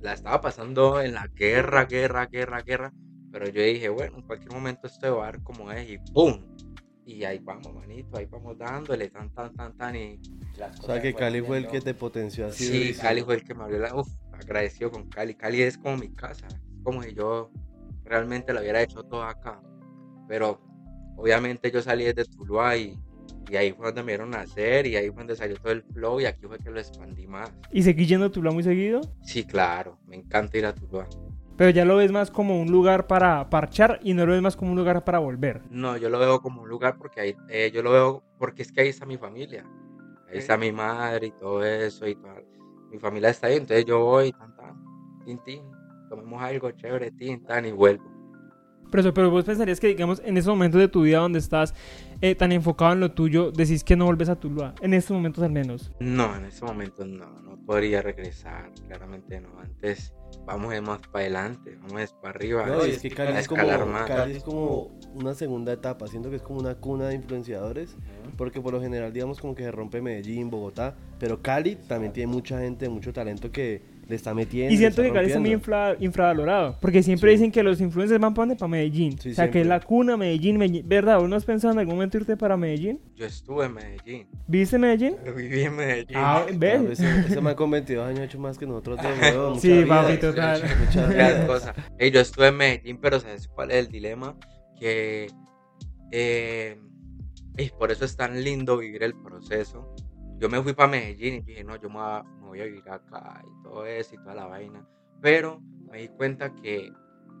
[0.00, 2.92] la estaba pasando en la guerra, guerra, guerra, guerra,
[3.30, 6.40] pero yo dije, bueno, en cualquier momento esto va a dar como es y ¡pum!
[7.04, 10.20] y ahí vamos, manito, ahí vamos dándole, tan, tan, tan, tan, y
[10.56, 12.64] las O sea cosas que Cali fue el que te potenció así.
[12.66, 13.02] Sí, durísimo.
[13.02, 13.94] Cali fue el que me abrió la...
[13.94, 15.34] Uf, agradecido con Cali.
[15.34, 16.46] Cali es como mi casa,
[16.82, 17.50] como si yo
[18.04, 19.60] realmente lo hubiera hecho todo acá.
[20.28, 20.60] Pero
[21.16, 22.96] obviamente yo salí desde Tuluá y,
[23.50, 26.20] y ahí fue donde me vieron nacer y ahí fue donde salió todo el flow
[26.20, 27.52] y aquí fue que lo expandí más.
[27.72, 29.00] ¿Y seguís yendo a Tuluá muy seguido?
[29.22, 31.06] Sí, claro, me encanta ir a Tuluá.
[31.56, 34.56] Pero ya lo ves más como un lugar para parchar y no lo ves más
[34.56, 35.60] como un lugar para volver.
[35.70, 38.72] No, yo lo veo como un lugar porque ahí, eh, yo lo veo porque es
[38.72, 39.64] que ahí está mi familia.
[40.30, 42.40] Ahí está mi madre y todo eso y toda-
[42.90, 44.74] mi familia está ahí, entonces yo voy, tan, tan,
[45.24, 45.62] tin, tin,
[46.08, 48.09] tomemos algo chévere, tin, tan, y vuelvo.
[48.90, 51.74] Pero, eso, pero vos pensarías que, digamos, en esos momentos de tu vida donde estás
[52.20, 54.74] eh, tan enfocado en lo tuyo, decís que no volves a Tuluá.
[54.80, 55.90] En estos momentos al menos.
[56.00, 59.48] No, en este momento no, no podría regresar, claramente no.
[59.60, 60.12] Antes
[60.44, 62.66] vamos de más para adelante, vamos de para arriba.
[62.66, 63.62] No, y es que a Cali es, como.
[64.06, 66.06] Cali es como una segunda etapa.
[66.08, 67.96] Siento que es como una cuna de influenciadores.
[68.36, 70.96] Porque por lo general, digamos, como que se rompe Medellín, Bogotá.
[71.18, 74.74] Pero Cali también tiene mucha gente, mucho talento que le está metiendo.
[74.74, 76.76] Y siento que Cali está muy infla- infravalorado.
[76.80, 77.36] Porque siempre Sí.
[77.38, 79.18] dicen que los influencers van para Para Medellín.
[79.18, 79.68] Sí, o sea, que es siempre.
[79.68, 80.86] la cuna Medellín, Medellín.
[80.88, 81.18] ¿Verdad?
[81.20, 83.00] ¿Vos no has pensado en algún momento irte para Medellín?
[83.16, 85.16] Yo estuve en Medellín, ¿Viste Medellín?
[85.36, 86.16] viví en Medellín.
[86.16, 86.98] Ah, Claro, ¿ves?
[87.00, 89.72] ese, ese man con 22 años ha hecho más que nosotros dos, weón, mucha Sí,
[89.72, 89.86] vida.
[89.86, 90.62] papi, total.
[90.84, 91.46] Mucha Gran vida.
[91.46, 91.74] cosa.
[91.98, 94.36] Ey, yo estuve en Medellín, pero ¿sabes cuál es el dilema?
[94.78, 95.28] Que
[96.12, 96.76] eh,
[97.56, 99.94] ey, por eso es tan lindo vivir el proceso.
[100.38, 102.88] Yo me fui para Medellín y dije, no, yo me voy, a, voy a vivir
[102.88, 104.86] acá y todo eso y toda la vaina.
[105.20, 105.60] Pero
[105.90, 106.92] me di cuenta que,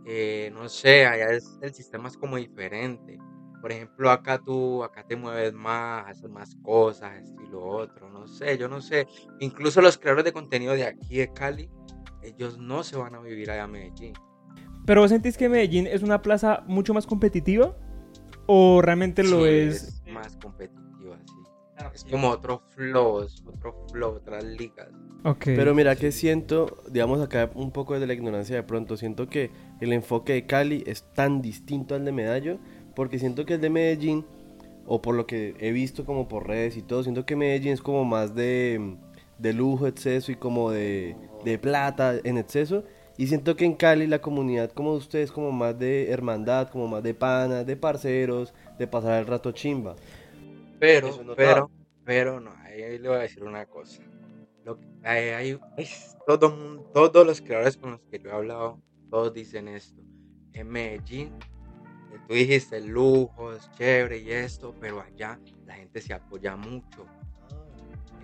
[0.06, 3.18] eh, no sé, allá es, el sistema es como diferente.
[3.60, 8.08] Por ejemplo, acá tú, acá te mueves más, haces más cosas, esto y lo otro,
[8.10, 9.06] no sé, yo no sé.
[9.38, 11.70] Incluso los creadores de contenido de aquí de Cali,
[12.22, 14.14] ellos no se van a vivir allá a Medellín.
[14.86, 17.76] ¿Pero vos sentís que Medellín es una plaza mucho más competitiva?
[18.46, 20.02] ¿O realmente lo Sí, es?
[20.10, 20.89] más competitiva.
[21.94, 24.88] Es como otro flow, es otro flow, otras ligas.
[25.24, 25.44] Ok.
[25.44, 29.50] Pero mira que siento, digamos acá un poco desde la ignorancia de pronto, siento que
[29.80, 32.58] el enfoque de Cali es tan distinto al de Medallo,
[32.94, 34.24] porque siento que el de Medellín,
[34.86, 37.82] o por lo que he visto como por redes y todo, siento que Medellín es
[37.82, 38.96] como más de,
[39.38, 42.84] de lujo, exceso y como de, de plata en exceso.
[43.16, 46.88] Y siento que en Cali la comunidad como de ustedes como más de hermandad, como
[46.88, 49.94] más de panas, de parceros, de pasar el rato chimba.
[50.80, 51.70] Pero, Eso no pero,
[52.04, 54.02] pero no, ahí le voy a decir una cosa.
[54.64, 59.68] Lo hay- es todo todos los creadores con los que yo he hablado, todos dicen
[59.68, 60.02] esto.
[60.52, 61.28] En Medellín,
[62.12, 66.56] eh, tú dijiste el lujo, es chévere y esto, pero allá la gente se apoya
[66.56, 67.06] mucho.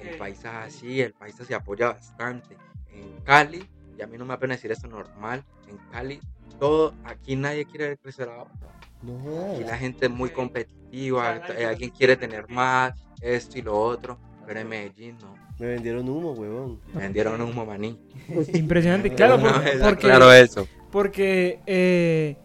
[0.00, 0.18] El Ok.
[0.18, 2.56] país es así, el país se apoya bastante.
[2.90, 6.20] En Cali, y a mí no me apena decir esto normal, en Cali,
[6.58, 8.68] todo, aquí nadie quiere ver crecer a otro.
[9.06, 9.60] No Aquí jodas.
[9.60, 14.60] la gente es muy competitiva, eh, alguien quiere tener más, esto y lo otro, pero
[14.60, 15.34] en Medellín no.
[15.58, 16.80] Me vendieron humo, huevón.
[16.92, 17.98] Me vendieron un maní.
[18.52, 19.38] Impresionante, claro,
[19.82, 20.68] porque, eso.
[20.90, 22.36] porque eh,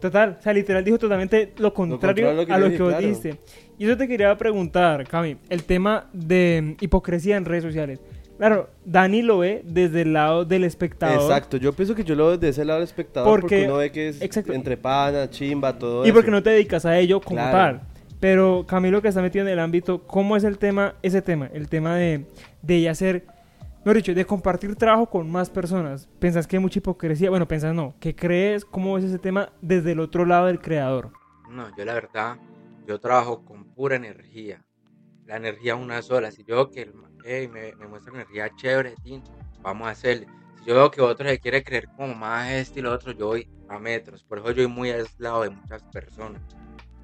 [0.00, 2.66] total, o sea, literal dijo totalmente lo contrario contrario a lo que a yo lo
[2.66, 3.06] dije, que vos claro.
[3.06, 3.40] dijiste.
[3.78, 8.00] Y eso te quería preguntar, Cami, el tema de mm, hipocresía en redes sociales.
[8.38, 11.20] Claro, Dani lo ve desde el lado del espectador.
[11.22, 13.76] Exacto, yo pienso que yo lo veo desde ese lado del espectador porque, Porque- uno
[13.78, 14.52] ve que es exacto.
[14.52, 16.14] entre pana, chimba, todo Y eso.
[16.14, 17.52] porque no te dedicas a ello como Claro.
[17.78, 17.80] tal.
[18.20, 21.48] Pero Camilo que está metido en el ámbito, ¿cómo es el tema, ese tema?
[21.52, 22.26] El tema de,
[22.62, 23.24] de ya hacer,
[23.84, 26.08] mejor dicho, de compartir trabajo con más personas.
[26.18, 27.30] ¿Pensás que hay mucha hipocresía?
[27.30, 27.94] Bueno, pensás no.
[28.00, 28.64] ¿Qué crees?
[28.64, 31.10] ¿Cómo ves ese tema desde el otro lado del creador?
[31.50, 32.36] No, yo la verdad,
[32.86, 34.62] yo trabajo con pura energía.
[35.26, 36.30] La energía es una sola.
[36.30, 36.94] Si yo veo que el
[37.26, 39.22] ma- ey, me, me muestra energía chévere, tin,
[39.62, 40.26] vamos a hacerle.
[40.60, 43.26] Si yo veo que otro se quiere creer como más este y lo otro, yo
[43.26, 44.22] voy a metros.
[44.24, 46.40] Por eso yo voy muy aislado de muchas personas.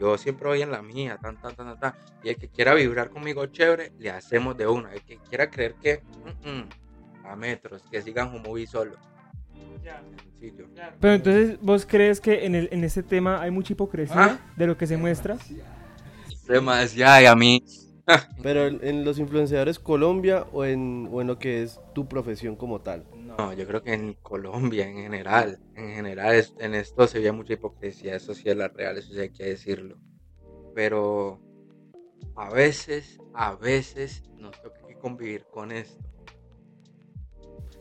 [0.00, 1.94] Yo siempre voy en la mía, tan, tan, tan, tan.
[2.24, 4.92] Y el que quiera vibrar conmigo chévere, le hacemos de una.
[4.92, 6.02] El que quiera creer que
[6.44, 6.68] mm, mm,
[7.26, 8.96] a metros, que sigan como vi solo.
[11.00, 14.38] Pero entonces, ¿vos crees que en, el, en ese tema hay mucha hipocresía Ah.
[14.56, 15.36] de lo que se muestra?
[16.48, 17.64] Demasiado, y a mí.
[18.42, 22.56] Pero en, en los influenciadores Colombia o en, o en lo que es tu profesión
[22.56, 23.06] como tal.
[23.14, 27.32] No, yo creo que en Colombia en general, en general es- en esto se ve
[27.32, 29.96] mucha hipocresía, eso sí es la real, eso sí hay que decirlo.
[30.74, 31.40] Pero
[32.36, 36.02] a veces, a veces nos toca que convivir con esto.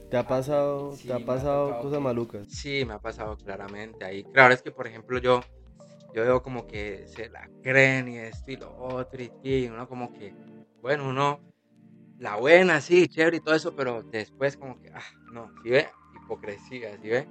[0.09, 2.47] ¿Te ha pasado, Sí, te ha pasado tocado cosas que- malucas?
[2.49, 4.23] Sí, me ha pasado claramente ahí.
[4.25, 5.41] Claro, es que por ejemplo yo,
[6.13, 9.87] yo veo como que se la creen y esto y lo otro y, y uno
[9.87, 10.33] como que,
[10.81, 11.39] bueno, uno,
[12.19, 15.87] la buena, sí, chévere y todo eso, pero después como que, ah, no, ¿sí ve?
[16.23, 17.27] Hipocresía, ¿sí ve?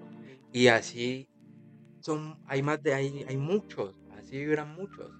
[0.52, 1.28] Y así
[2.00, 5.10] son, hay más de ahí, hay muchos, así vibran muchos.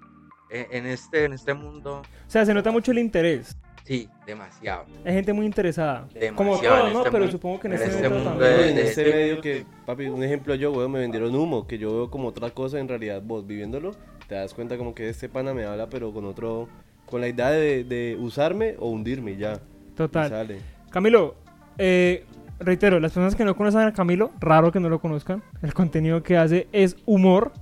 [0.51, 3.57] en, en este, en este mundo, O sea, se nota mucho el interés.
[3.85, 4.85] Sí, demasiado.
[5.05, 6.07] Hay gente muy interesada.
[6.35, 6.99] Como Demasiado todo, en ¿no?
[7.01, 8.61] este Pero supongo que en en este, este momento mundo también.
[8.63, 11.67] de- en de- este de- medio que, papi, un ejemplo yo, weón, me vendieron humo,
[11.67, 13.93] que yo veo como otra cosa, en realidad vos viviéndolo,
[14.29, 16.69] te das cuenta como que este pana me habla, pero con otro,
[17.07, 19.61] con la idea de, de usarme o hundirme ya.
[19.97, 20.29] Total.
[20.31, 20.59] sale.
[20.91, 21.35] Camilo,
[21.79, 22.25] eh,
[22.61, 25.43] reitero, las personas que no conocen a Camilo, raro que no lo conozcan.
[25.63, 27.53] El contenido que hace es humor.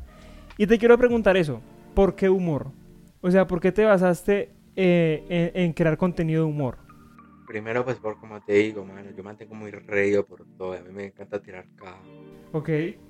[0.56, 1.60] Y te quiero preguntar eso.
[1.94, 2.68] ¿Por qué humor?
[3.20, 4.50] O sea, ¿por qué te basaste
[4.80, 6.78] eh, en, en crear contenido de humor?
[7.48, 10.74] Primero, pues, por como te digo, mano, yo mantengo muy reído por todo.
[10.74, 12.00] A mí me encanta tirar caja.
[12.52, 12.68] Ok.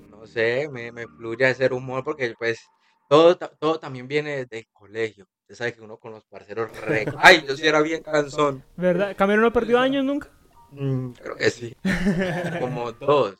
[0.09, 2.59] No sé, me, me fluye hacer humor porque, pues,
[3.07, 5.27] todo, todo también viene desde el colegio.
[5.41, 7.05] Usted sabe que uno con los parceros re...
[7.17, 8.63] Ay, yo sí era bien cansón.
[8.75, 9.15] ¿Verdad?
[9.15, 10.29] ¿Camilo no perdió años nunca?
[10.71, 11.75] Mm, creo que sí.
[12.59, 13.35] Como dos.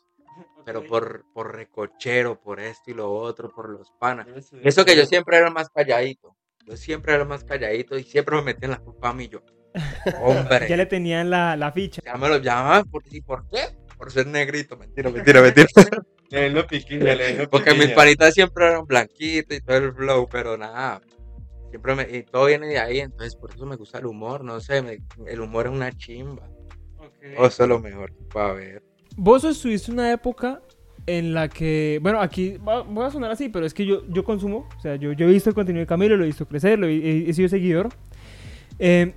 [0.66, 4.28] Pero por, por recochero, por esto y lo otro, por los panas.
[4.64, 6.36] Eso que yo siempre era más calladito.
[6.66, 9.42] Yo siempre era más calladito y siempre me metían la culpa a mí yo.
[10.22, 10.68] Hombre.
[10.70, 12.02] Ya le tenían la, la ficha.
[12.06, 13.78] Ya me lo llamaban por, ¿y por qué?
[13.98, 14.78] Por ser negrito.
[14.78, 15.68] Mentira, mentira, mentira.
[16.30, 20.56] Le lo piquilla, le Porque mis panitas siempre eran blanquitos y todo el flow, pero
[20.60, 21.02] nada.
[21.72, 24.60] Siempre me, y todo viene de ahí, entonces por eso me gusta el humor, no
[24.60, 26.48] sé, me- el humor es una chimba.
[27.36, 28.84] O eso es lo mejor que puede haber.
[29.18, 30.62] Vos estuviste una época
[31.18, 34.24] en la que, bueno, aquí va- voy a sonar así, pero es que yo, yo
[34.24, 36.78] consumo, o sea, yo, yo he visto el contenido de Camilo, lo he visto crecer,
[36.80, 37.90] lo he, he- sido seguidor.
[38.80, 39.14] Eh,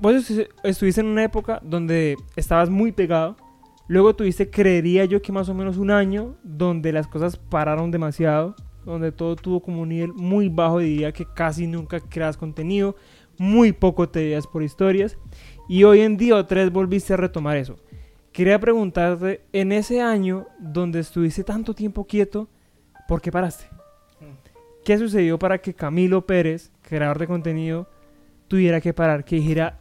[0.00, 3.36] vos estu- estuviste en una época donde estabas muy pegado,
[3.88, 8.54] luego tuviste, creería yo que más o menos un año, donde las cosas pararon demasiado,
[8.84, 12.96] donde todo tuvo como un nivel muy bajo, diría que casi nunca creas contenido,
[13.38, 15.18] muy poco te veías por historias,
[15.68, 17.76] y hoy en día otra vez volviste a retomar eso.
[18.36, 22.50] Quería preguntarte, en ese año donde estuviste tanto tiempo quieto,
[23.08, 23.64] ¿por qué paraste?
[24.84, 27.88] ¿Qué sucedió para que Camilo Pérez, creador de contenido,
[28.46, 29.80] tuviera que parar, que dijera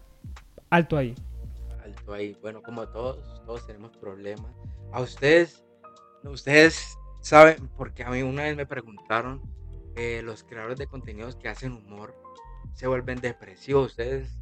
[0.69, 1.15] alto ahí?
[1.83, 2.37] Alto ahí.
[2.41, 4.49] Bueno, como todos, todos tenemos problemas.
[4.93, 5.65] A ustedes,
[6.23, 9.41] ustedes saben, porque a mí una vez me preguntaron,
[9.97, 12.15] eh, los creadores de contenidos que hacen humor
[12.73, 13.87] se vuelven depresivos.
[13.87, 14.39] ¿Ustedes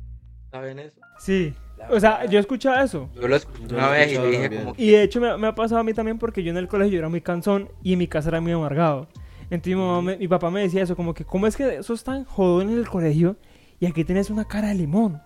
[0.51, 1.01] saben eso?
[1.17, 1.55] Sí.
[1.89, 3.09] O sea, yo escuchaba eso.
[3.13, 5.47] yo lo escuché una vez y escuchado le dije como Y de hecho me, me
[5.47, 7.99] ha pasado a mí también porque yo en el colegio era muy cansón y en
[7.99, 9.07] mi casa era muy amargado.
[9.49, 12.03] Entonces mi, mamá me- mi papá me decía eso, como que ¿cómo es que sos
[12.03, 13.35] tan jodón en el colegio
[13.79, 15.21] y aquí tienes una cara de limón?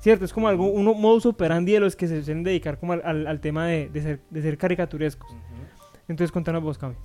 [0.00, 0.24] ¿Cierto?
[0.24, 3.26] Es como algo, uno modus operandi de los que se suelen dedicar como al, al-
[3.26, 5.30] al tema de, de ser, de ser caricaturescos.
[6.08, 6.96] Entonces contanos vos, Cami.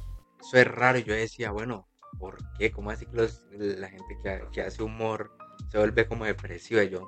[0.42, 1.00] eso es raro.
[1.00, 1.88] Yo decía, bueno,
[2.20, 2.72] ¿por qué?
[2.72, 5.32] ¿Cómo así que los- la gente que, que hace humor
[5.70, 6.84] se vuelve como depresiva?
[6.84, 7.08] Y yo,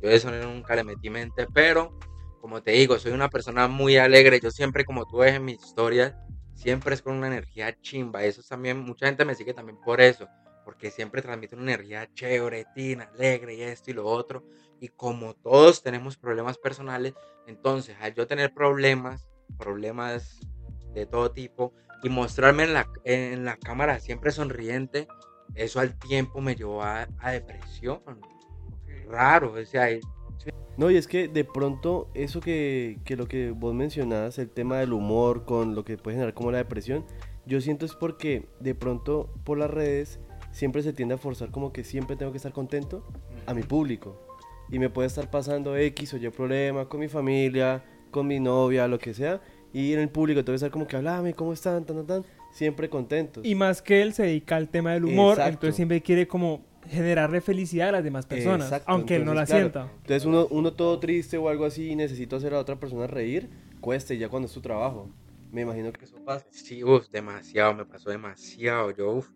[0.00, 1.98] yo eso nunca le metí mente, pero
[2.40, 4.40] como te digo, soy una persona muy alegre.
[4.40, 6.14] Yo siempre, como tú ves en mis historias,
[6.54, 8.24] siempre es con una energía chimba.
[8.24, 10.26] Eso también, mucha gente me sigue también por eso,
[10.64, 14.44] porque siempre transmite una energía chévere, tina, alegre y esto y lo otro.
[14.80, 17.12] Y como todos tenemos problemas personales,
[17.46, 20.40] entonces al yo tener problemas, problemas
[20.94, 25.06] de todo tipo, y mostrarme en la, en la cámara siempre sonriente,
[25.54, 28.02] eso al tiempo me llevó a, a depresión.
[29.10, 30.00] Raro, o sea, y-
[30.76, 34.78] No, y es que de pronto eso que, que lo que vos mencionabas, el tema
[34.78, 37.04] del humor con lo que puede generar como la depresión,
[37.44, 40.20] yo siento es porque de pronto por las redes
[40.52, 43.04] siempre se tiende a forzar como que siempre tengo que estar contento
[43.46, 44.26] a mi público.
[44.70, 48.86] Y me puede estar pasando X o Y problema con mi familia, con mi novia,
[48.88, 49.40] lo que sea.
[49.72, 51.84] Y en el público tengo que estar como que hablame, ¿cómo están?
[51.84, 52.24] Tan, tan, tan.
[52.52, 53.44] Siempre contentos.
[53.44, 55.52] Y más que él se dedica al tema del humor, Exacto.
[55.54, 59.46] entonces siempre quiere como generarle felicidad a las demás personas, Exacto, aunque él no la
[59.46, 59.92] claro, sienta.
[59.98, 63.48] Entonces uno, uno todo triste o algo así y necesito hacer a otra persona reír,
[63.80, 65.08] cueste ya cuando es tu trabajo.
[65.52, 66.46] Me imagino que eso pasa.
[66.50, 69.28] sí, uff, demasiado, me pasó demasiado, yo, uff.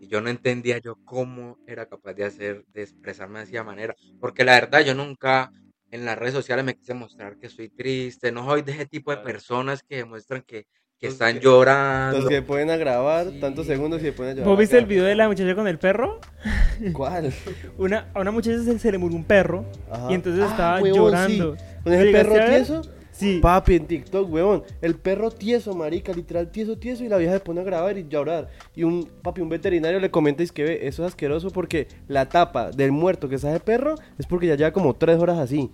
[0.00, 3.96] Y yo no entendía yo cómo era capaz de hacer, de expresarme de esa manera.
[4.20, 5.50] Porque la verdad, yo nunca
[5.90, 8.30] en las redes sociales me quise mostrar que estoy triste.
[8.30, 10.66] No soy de ese tipo de personas que demuestran que,
[10.98, 12.18] que Los están que- llorando.
[12.20, 13.38] Los que pueden grabar Sí.
[13.40, 14.48] tantos segundos y se pueden llorar.
[14.48, 16.20] ¿Vos viste el video de la muchacha con el perro?
[16.92, 17.32] ¿Cuál?
[17.78, 20.10] Una, a una muchacha se, se le murió un perro Ajá.
[20.10, 21.56] y entonces Ah, estaba huevón, llorando.
[21.56, 21.62] sí.
[21.84, 22.82] ¿Con ese ¿Lo perro tieso?
[23.12, 23.40] Sí.
[23.42, 24.62] Papi, en TikTok, weón.
[24.80, 27.02] El perro tieso, marica, literal tieso, tieso.
[27.02, 28.48] Y la vieja se pone a grabar y llorar.
[28.76, 31.88] Y un papi, un veterinario le comenta y es que ve, eso es asqueroso porque
[32.06, 35.36] la tapa del muerto que está de perro es porque ya lleva como tres horas
[35.38, 35.68] así.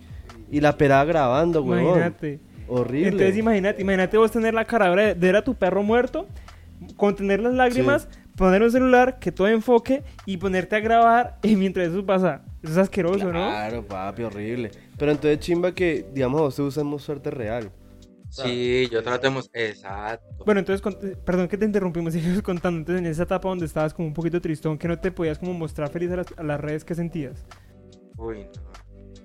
[0.51, 1.83] Y la pelada grabando, weón.
[1.83, 2.39] Imagínate.
[2.67, 3.07] Horrible.
[3.09, 6.27] Entonces imagínate, imagínate vos tener la cara de ver a tu perro muerto,
[6.95, 11.89] contener las lágrimas, poner un celular, que todo enfoque y ponerte a grabar y mientras
[11.89, 12.43] eso pasa.
[12.63, 13.49] Eso es asqueroso, ¿no?
[13.49, 14.71] Claro, papi, horrible.
[14.97, 17.71] Pero entonces chimba que, digamos, vos te usamos suerte real.
[18.29, 20.43] Sí, yo trato de mos- Exacto.
[20.45, 20.81] Bueno, entonces,
[21.23, 22.79] perdón que te interrumpimos, sigues contando.
[22.79, 25.53] Entonces, en esa etapa donde estabas como un poquito tristón, que no te podías como
[25.53, 27.45] mostrar feliz a las, a las redes, ¿qué sentías?
[28.17, 28.74] Uy, no.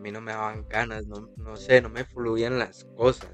[0.01, 3.29] A mí no me daban ganas, no, no sé, no me fluían las cosas.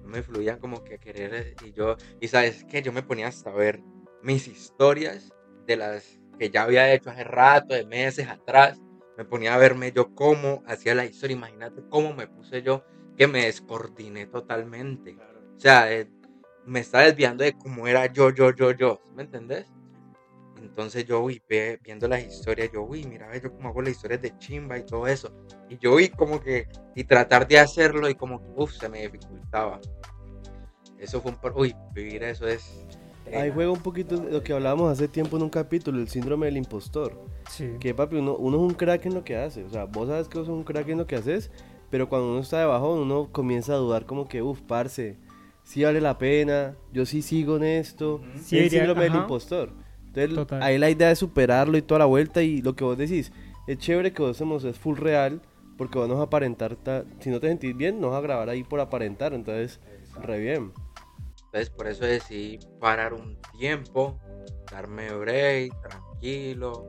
[0.00, 1.34] No me fluían como que querer.
[1.34, 3.82] eh, Y yo, y sabes que yo me ponía hasta a ver
[4.22, 5.32] mis historias
[5.66, 8.80] de las que ya había hecho hace rato, de meses atrás.
[9.16, 11.36] Me ponía a verme yo cómo hacía la historia.
[11.36, 12.84] Imagínate cómo me puse yo,
[13.16, 15.18] que me descoordiné totalmente.
[15.56, 16.08] O sea, eh,
[16.66, 19.00] me estaba desviando de cómo era yo, yo, yo, yo.
[19.02, 19.66] ¿sí ¿Me entendés?
[20.62, 24.36] Entonces yo, ve- viendo las historias, yo, uy, mira, yo cómo hago las historias de
[24.38, 25.32] chimba y todo eso.
[25.68, 29.02] Y yo vi como que, y tratar de hacerlo y como que, uff, se me
[29.02, 29.80] dificultaba.
[30.98, 32.86] Eso fue un, uy, vivir eso es...
[33.32, 36.46] Ahí juega un poquito de lo que hablábamos hace tiempo en un capítulo, el síndrome
[36.46, 37.16] del impostor.
[37.48, 37.76] Sí.
[37.78, 39.62] Que papi, uno, uno es un crack en lo que hace.
[39.64, 41.50] O sea, vos sabes que vos sos un crack en lo que haces,
[41.90, 45.16] pero cuando uno está debajo, uno comienza a dudar como que, uff, parce,
[45.62, 48.20] sí vale la pena, yo sí sigo en esto.
[48.42, 49.20] Sí, el síndrome del ajá.
[49.22, 49.72] impostor.
[50.14, 50.62] Entonces, Total.
[50.62, 53.32] ahí la idea es superarlo y toda la vuelta y lo que vos decís,
[53.66, 55.40] es chévere que vos hacemos es full real,
[55.78, 58.22] porque vos no vas a aparentar, ta- si no te sentís bien, no vas a
[58.22, 59.80] grabar ahí por aparentar, entonces,
[60.20, 60.72] re bien.
[61.46, 64.18] Entonces por eso decidí parar un tiempo,
[64.70, 66.86] darme break, tranquilo.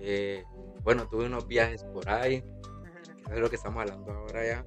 [0.00, 0.44] eh,
[0.82, 2.42] bueno, tuve unos viajes por ahí,
[3.26, 4.64] que es lo que estamos hablando ahora ya.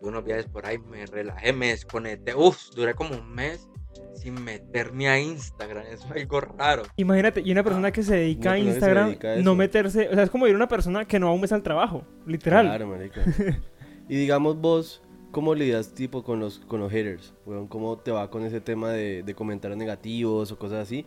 [0.00, 2.34] Tuve unos viajes por ahí, me relajé, me desconecté.
[2.34, 3.68] Uf, duré como un mes
[4.14, 6.82] sin meterme a Instagram, es algo raro.
[6.96, 10.22] Imagínate, y una persona que se dedica a Instagram, dedica a no meterse, o sea,
[10.24, 12.66] es como ir a una persona que no va un mes al trabajo, literal.
[12.66, 13.22] Claro, marica.
[14.08, 17.34] y digamos vos, ¿cómo lidias tipo con los, con los haters?
[17.68, 21.06] ¿Cómo te va con ese tema de, de comentarios negativos o cosas así?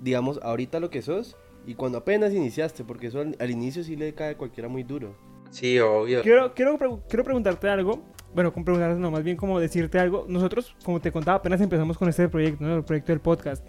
[0.00, 1.36] Digamos, ahorita lo que sos
[1.66, 4.82] y cuando apenas iniciaste, porque eso al, al inicio sí le cae a cualquiera muy
[4.82, 5.16] duro.
[5.50, 6.22] Sí, obvio.
[6.22, 8.02] Quiero, quiero, pre- quiero preguntarte algo.
[8.34, 10.24] Bueno, con preguntarte, no, más bien como decirte algo.
[10.28, 12.76] Nosotros, como te contaba, apenas empezamos con este proyecto, ¿no?
[12.76, 13.64] El proyecto del podcast.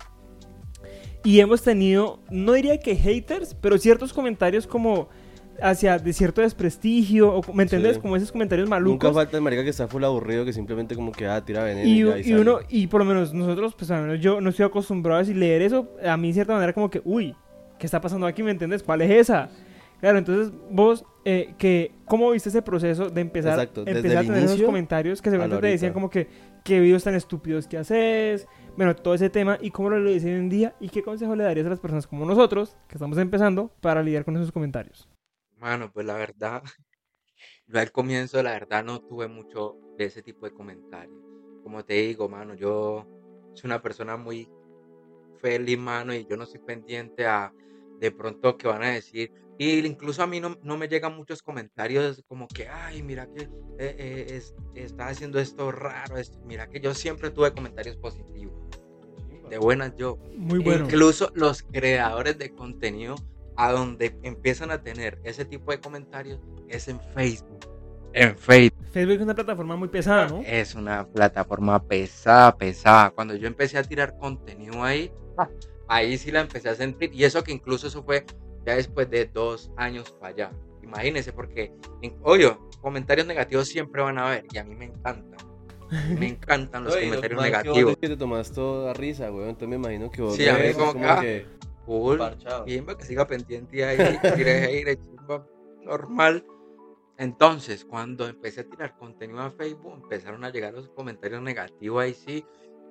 [1.23, 5.08] Y hemos tenido, no diría que haters, pero ciertos comentarios como
[5.62, 7.95] hacia de cierto desprestigio, o, ¿me entendés?
[7.95, 8.02] Sí.
[8.02, 9.13] Como esos comentarios Nunca malucos.
[9.13, 12.02] falta el marica que está full aburrido, que simplemente como que, ah, tira veneno y,
[12.02, 14.65] Y, ya, y uno, y por lo menos nosotros, pues al menos yo no estoy
[14.65, 17.36] acostumbrado a decir- leer eso, a mí de cierta manera como que, uy,
[17.78, 18.43] ¿qué está pasando aquí?
[18.43, 18.82] ¿Me entiendes?
[18.84, 19.49] ¿Cuál es esa?
[20.04, 24.28] Claro, entonces vos, eh, que, ¿cómo viste ese proceso de empezar, Exacto, desde empezar a
[24.28, 26.28] tener esos comentarios que seguramente te decían como que,
[26.66, 28.46] qué videos tan estúpidos que haces?
[28.76, 31.46] Bueno, todo ese tema y cómo lo dicen hoy en día y qué consejo le
[31.46, 35.08] darías a las personas como nosotros, que estamos empezando, para lidiar con esos comentarios.
[35.56, 36.62] Mano, pues la verdad,
[37.68, 41.16] yo al comienzo, la verdad, no tuve mucho de ese tipo de comentarios.
[41.63, 43.08] Como te digo, mano, yo
[43.54, 44.50] soy una persona muy
[45.38, 47.54] feliz, mano, y yo no soy pendiente a
[48.02, 49.32] de pronto que van a decir.
[49.58, 53.44] Y incluso a mí no, no me llegan muchos comentarios como que, ay, mira que
[53.44, 53.50] eh,
[53.98, 56.18] eh, es- está haciendo esto raro.
[56.18, 56.39] esto".
[56.46, 58.56] Mira que yo siempre tuve comentarios positivos.
[59.50, 60.18] De buenas yo.
[60.36, 60.86] Muy bueno.
[60.86, 63.16] Incluso los creadores de contenido
[63.56, 67.60] a donde empiezan a tener ese tipo de comentarios es en Facebook.
[68.13, 68.84] En Facebook.
[68.92, 70.42] Facebook es una plataforma muy pesada, ¿no?
[70.46, 73.12] Es una plataforma pesada, pesada.
[73.12, 75.50] Cuando yo empecé a tirar contenido ahí, ah,
[75.88, 77.12] ahí sí la empecé a sentir.
[77.13, 78.26] Y eso que incluso eso fue
[78.65, 80.52] ya después de dos años para allá.
[80.82, 81.71] Imagínense, porque,
[82.21, 84.45] obvio, comentarios negativos siempre van a haber.
[84.52, 85.39] Y a mí me encantan.
[86.17, 87.97] Me encantan los Oye, comentarios vos negativos.
[87.97, 89.49] Que te tomas toda risa, weón.
[89.49, 91.45] Entonces me imagino que vos Sí, a mí ves como que, ah, que...
[91.86, 92.17] Cool.
[92.17, 92.65] Parchado.
[92.65, 95.45] Bien, que siga pendiente ahí, tire aire, chimba,
[95.82, 96.45] normal.
[97.17, 102.13] Entonces, cuando empecé a tirar contenido a Facebook, empezaron a llegar los comentarios negativos ahí
[102.13, 102.45] sí.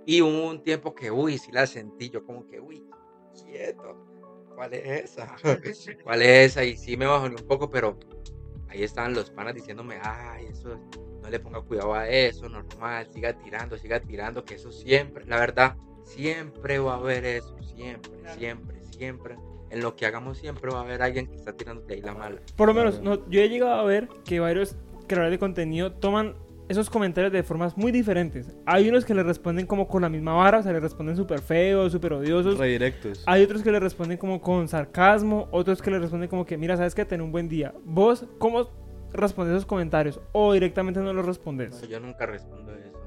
[0.07, 2.11] Y hubo un tiempo que, uy, sí la sentí.
[2.11, 2.85] Yo como que, uy,
[3.35, 4.12] quieto.
[4.63, 5.35] ¿Cuál es esa?
[6.05, 6.65] ¿Cuál es esa?
[6.65, 7.99] Y sí me bajó un poco, pero
[8.69, 10.79] ahí estaban los panas diciéndome, ay, eso,
[11.21, 15.41] no le ponga cuidado a eso, normal, siga tirando, siga tirando, que eso siempre, la
[15.41, 19.37] verdad, siempre va a haber eso, siempre, siempre, siempre.
[19.71, 22.15] En lo que hagamos siempre va a haber alguien que está tirando de ahí la
[22.15, 22.41] mala.
[22.57, 24.77] Por lo menos, no, yo he llegado a ver que varios
[25.09, 26.37] creadores de contenido toman
[26.73, 28.49] esos comentarios de formas muy diferentes.
[28.67, 31.41] Hay unos que le responden como con la misma vara, o sea, le responden súper
[31.41, 32.59] feos, súper odiosos.
[32.59, 33.23] Redirectos.
[33.27, 36.77] Hay otros que le responden como con sarcasmo, otros que le responden como que, mira,
[36.77, 37.75] sabes que ten un buen día.
[37.85, 38.71] ¿Vos cómo
[39.13, 40.21] respondes esos comentarios?
[40.33, 41.81] O directamente no los respondes.
[41.81, 42.99] No, yo nunca respondo eso.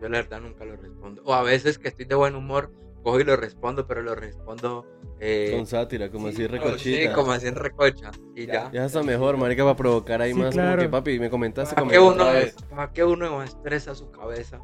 [0.00, 1.22] Yo la verdad nunca lo respondo.
[1.24, 2.70] O a veces que estoy de buen humor,
[3.04, 4.84] cojo y lo respondo, pero lo respondo...
[5.20, 7.12] eh, Con sátira, como sí, así Sí, recochita.
[7.12, 8.10] como así en recocha.
[8.34, 8.70] Y ya.
[8.72, 10.70] Ya está mejor, marica, para provocar ahí Sí, más claro.
[10.72, 12.56] como que, papi, me comentaste, ¿Para qué, comenta uno, otra vez.
[12.68, 14.60] ¿Para qué uno estresa su cabeza?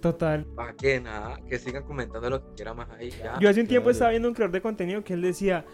[0.00, 0.44] Total.
[0.56, 1.00] ¿Para qué?
[1.00, 3.10] Nada, que sigan comentando lo que quieran más ahí.
[3.10, 3.38] Ya.
[3.40, 3.92] Yo hace un tiempo Claro.
[3.92, 5.64] estaba viendo un creador de contenido que él decía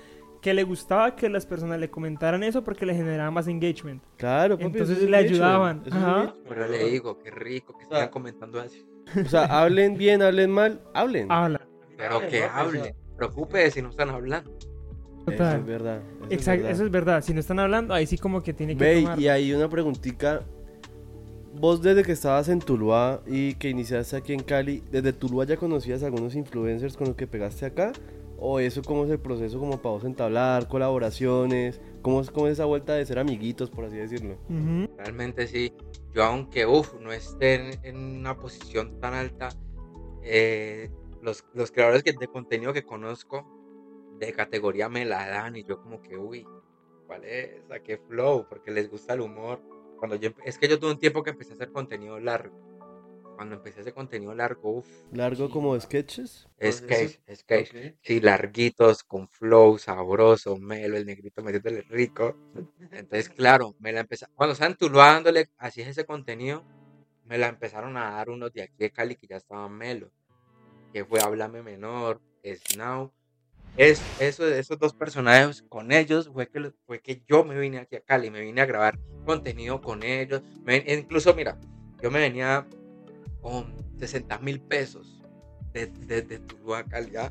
[0.43, 4.03] que le gustaba que las personas le comentaran eso porque le generaba más engagement.
[4.17, 6.35] Claro, papi, Entonces le ayudaban, ajá.
[6.49, 8.87] Pero le digo, qué rico que sea, sigan comentando así.
[9.25, 11.31] O sea, hablen bien, hablen mal, hablen.
[11.33, 11.67] Habla.
[11.97, 12.95] Pero que hablen.
[13.17, 14.57] Preocupe si no están hablando.
[15.27, 16.03] Eso es verdad.
[16.03, 16.71] eso es Exacto, verdad.
[16.77, 17.25] eso es verdad.
[17.25, 19.19] Si no están hablando, ahí sí como que tiene que Ve, tomar.
[19.21, 20.43] y hay una preguntita.
[21.59, 25.57] Vos desde que estabas en Tuluá y que iniciaste aquí en Cali, ¿desde Tuluá ya
[25.57, 27.93] conocías a algunos influencers con los que pegaste acá?
[28.39, 31.81] ¿O eso cómo es el proceso como para vos entablar colaboraciones?
[32.03, 34.37] ¿Cómo es, cómo es esa vuelta de ser amiguitos, por así decirlo?
[34.99, 35.73] Realmente sí.
[36.15, 39.49] Yo aunque, uff, no esté en, en una posición tan alta,
[40.23, 40.91] eh,
[41.27, 43.45] los, los creadores que- de contenido que conozco
[44.19, 46.47] de categoría me la dan y yo como que, uy,
[47.07, 47.63] ¿cuál es?
[47.71, 48.47] ¿A qué flow?
[48.49, 49.63] Porque les gusta el humor.
[49.99, 52.57] Cuando yo, es que yo tuve un tiempo que empecé a hacer contenido largo.
[53.37, 54.89] Cuando empecé hacer contenido largo, uff.
[55.13, 56.49] ¿Largo como sketches?
[56.61, 57.71] Sketch, sketch.
[58.03, 62.37] Sí, larguitos, con flow, sabroso, melo, el negrito metiéndole rico.
[62.93, 64.27] Entonces, claro, me la empezó.
[64.35, 66.65] Cuando estaba en Tuluá dándole así ese contenido,
[67.25, 70.11] me la empezaron a dar unos de aquí de Cali que ya estaban melo.
[70.97, 73.13] Que fue Háblame Menor, Snow.
[73.77, 77.97] Es, eso, esos dos personajes, con ellos fue que, fue que yo me vine aquí
[77.97, 80.41] a Cali, me vine a grabar contenido con ellos.
[80.65, 81.59] Me- incluso, mira,
[82.03, 82.67] yo me venía
[83.43, 85.23] con 60 mil pesos
[85.75, 87.11] desde de, de Tuluá a Cali.
[87.11, 87.31] ya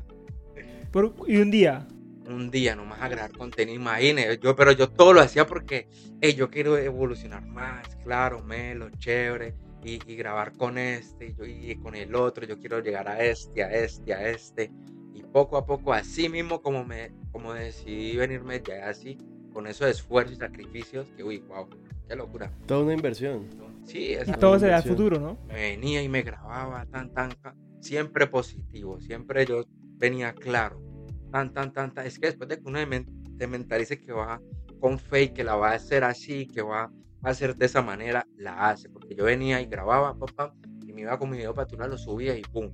[0.92, 1.88] Por- y un día,
[2.24, 5.88] un día nomás a grabar contenido, imagínate, yo, pero yo todo lo hacía porque
[6.20, 9.56] hey, yo quiero evolucionar más, claro, melo, chévere,
[9.86, 13.24] y, y grabar con este, y, yo, y con el otro, yo quiero llegar a
[13.24, 14.72] este, a este, a este,
[15.14, 19.16] y poco a poco, así mismo como me, como decidí venirme ya así,
[19.52, 21.68] con esos esfuerzos y sacrificios, que uy, wow,
[22.08, 22.50] qué locura.
[22.66, 23.46] Toda una inversión.
[23.84, 25.38] Sí, es y todo se ve al futuro, ¿no?
[25.46, 29.64] me venía y me grababa tan, tan, tan, siempre positivo, siempre yo
[29.98, 30.82] venía claro,
[31.30, 32.06] tan, tan, tan, tan.
[32.06, 32.80] Es que después de que uno
[33.38, 34.40] te mentalice que va
[34.80, 36.90] con fe y que la va a hacer así, que va
[37.30, 40.50] hacer de esa manera, la hace, porque yo venía y grababa, pam, pam,
[40.86, 42.70] y me iba con mi video para lo subía y pum,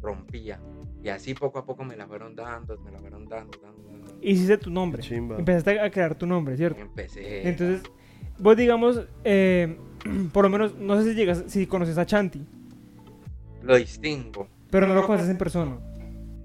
[0.00, 0.60] rompía.
[1.02, 4.08] Y así poco a poco me la fueron dando, me la fueron dando, dando, dando,
[4.08, 4.18] dando.
[4.20, 5.02] Hiciste tu nombre.
[5.02, 5.38] Chimba.
[5.38, 6.80] Empezaste a crear tu nombre, ¿cierto?
[6.80, 7.48] empecé.
[7.48, 7.82] Entonces,
[8.38, 9.78] vos digamos, eh,
[10.32, 12.46] por lo menos, no sé si llegas, si conoces a Chanti,
[13.62, 14.48] lo distingo.
[14.70, 15.78] pero no lo conoces en persona.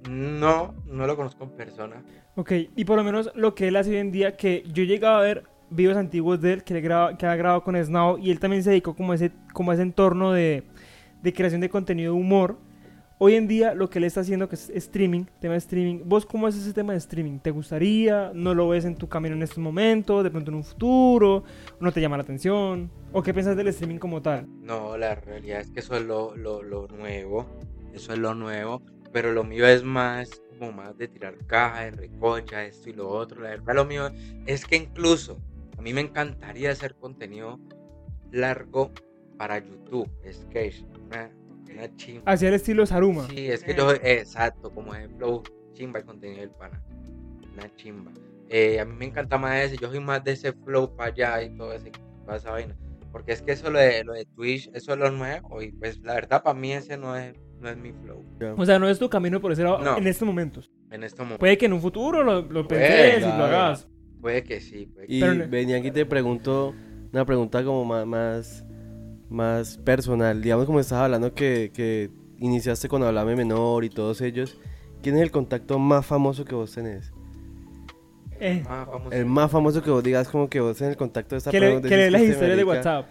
[0.10, 2.04] No, no lo conozco en persona.
[2.36, 5.20] Ok, y por lo menos lo que él hace hoy en día, que yo llegaba
[5.20, 8.32] a ver videos antiguos de él que, le graba, que ha grabado con Snow y
[8.32, 10.64] él también se dedicó como a ese, como ese entorno de,
[11.22, 12.58] de creación de contenido de humor.
[13.20, 16.24] Hoy en día lo que él está haciendo que es streaming, tema de streaming, ¿vos
[16.26, 17.40] cómo es ese tema de streaming?
[17.40, 18.32] ¿Te gustaría?
[18.36, 20.24] ¿No lo ves en tu camino en estos momentos?
[20.24, 21.44] ¿De pronto en un futuro?
[21.80, 22.92] ¿No te llama la atención?
[23.14, 24.46] ¿O qué piensas del streaming como tal?
[24.62, 27.48] No, la realidad es que eso es lo, lo, lo nuevo,
[27.92, 31.92] eso es lo nuevo, pero lo mío es más como más de tirar caja, de
[31.92, 33.42] recocha, esto y lo otro.
[33.42, 34.12] La verdad, lo mío
[34.46, 35.40] es que incluso
[35.78, 37.60] a mí me encantaría hacer contenido
[38.32, 38.92] largo
[39.38, 41.30] para YouTube, sketch, una,
[41.72, 42.24] una chimba.
[42.32, 43.28] Hacia el estilo Saruma.
[43.30, 46.82] Sí, es que yo, exacto, como ejemplo, chimba el contenido del pana,
[47.54, 48.12] una chimba.
[48.50, 51.44] Eh, a mí me encanta más ese, yo soy más de ese flow para allá
[51.44, 51.92] y todo ese,
[52.26, 52.76] toda esa vaina.
[53.12, 56.00] Porque es que eso lo de, lo de Twitch, eso es lo nuevo y pues
[56.00, 58.24] la verdad para mí ese no es, no es mi flow
[58.58, 59.98] O sea, no es tu camino por ese lado No.
[59.98, 60.72] en estos momentos.
[60.92, 61.40] en este momento.
[61.40, 63.88] Puede que en un futuro lo, lo penses y lo hagas.
[64.22, 66.74] Puede que sí, puede que Y no- venía aquí te pregunto
[67.14, 68.66] una pregunta como más, más,
[69.30, 70.42] más personal.
[70.42, 72.10] Digamos como estabas hablando que, que
[72.40, 74.58] iniciaste con Hablame Menor y todos ellos.
[75.02, 77.12] ¿Quién es el contacto más famoso que vos tenés?
[78.40, 81.38] Eh, Ah, El más famoso que vos digas como que vos en el contacto de
[81.40, 83.10] esta que le, persona que le decís las historias de WhatsApp.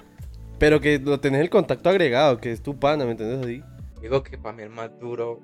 [0.59, 3.63] Pero que lo tenés el contacto agregado, que es tu pana, ¿me entiendes así?
[4.01, 5.41] Digo que para mí el más duro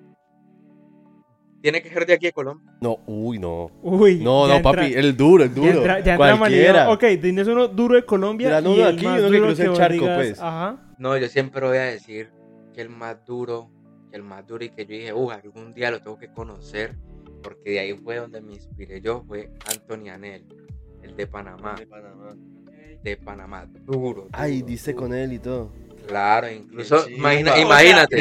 [1.63, 2.71] tiene que ser de aquí de Colombia.
[2.81, 3.71] No, uy, no.
[3.83, 4.17] Uy.
[4.17, 5.69] No, ya no, papi, el duro, el ya duro.
[5.81, 6.73] entra- ya entra Cualquiera.
[6.89, 6.93] manía.
[6.95, 8.61] Ok, tienes uno duro de Colombia.
[8.61, 10.41] Y uno el aquí uno que cruza el charco, digas, pues.
[10.41, 10.95] Ajá.
[10.99, 12.31] No, yo siempre voy a decir
[12.75, 13.71] que el más duro,
[14.11, 16.97] que el más duro y que yo dije, uh, algún día lo tengo que conocer,
[17.43, 20.45] porque de ahí fue donde me inspiré yo, fue Anthony Anel,
[21.03, 21.77] el de Panamá,
[23.03, 24.29] de Panamá, duro.
[24.33, 25.03] Ay, duro, diste duro.
[25.05, 25.73] con él y todo.
[26.07, 28.17] Claro, incluso, imagina- imagínate,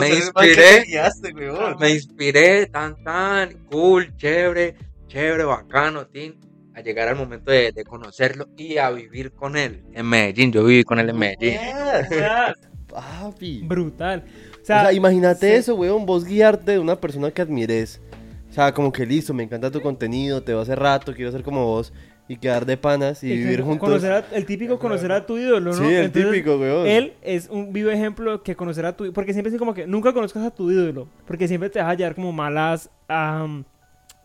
[0.00, 0.84] me inspiré.
[0.86, 1.32] guiaste,
[1.78, 4.74] me inspiré tan, tan cool, chévere,
[5.08, 6.34] chévere, bacano, tin,
[6.74, 10.52] a llegar al momento de, de conocerlo y a vivir con él en Medellín.
[10.52, 11.58] Yo viví con él en Medellín.
[12.88, 13.62] Papi.
[13.64, 14.24] Brutal.
[14.26, 15.54] O O sea, sea, imagínate sí.
[15.54, 18.00] eso, weón, vos guiarte de una persona que admires.
[18.48, 21.42] O sea, como que listo, me encanta tu contenido, te veo hace rato, quiero ser
[21.42, 21.92] como vos
[22.28, 23.88] y quedar de panas y vivir juntos.
[23.88, 25.74] conocer a- el típico conocer a tu ídolo, ¿no?
[25.74, 26.86] Sí, el Entonces, típico, weón.
[26.86, 30.12] Él es un vivo ejemplo que conocer a tu porque siempre es como que nunca
[30.12, 33.64] conozcas a tu ídolo, porque siempre te vas a hallar como malas mala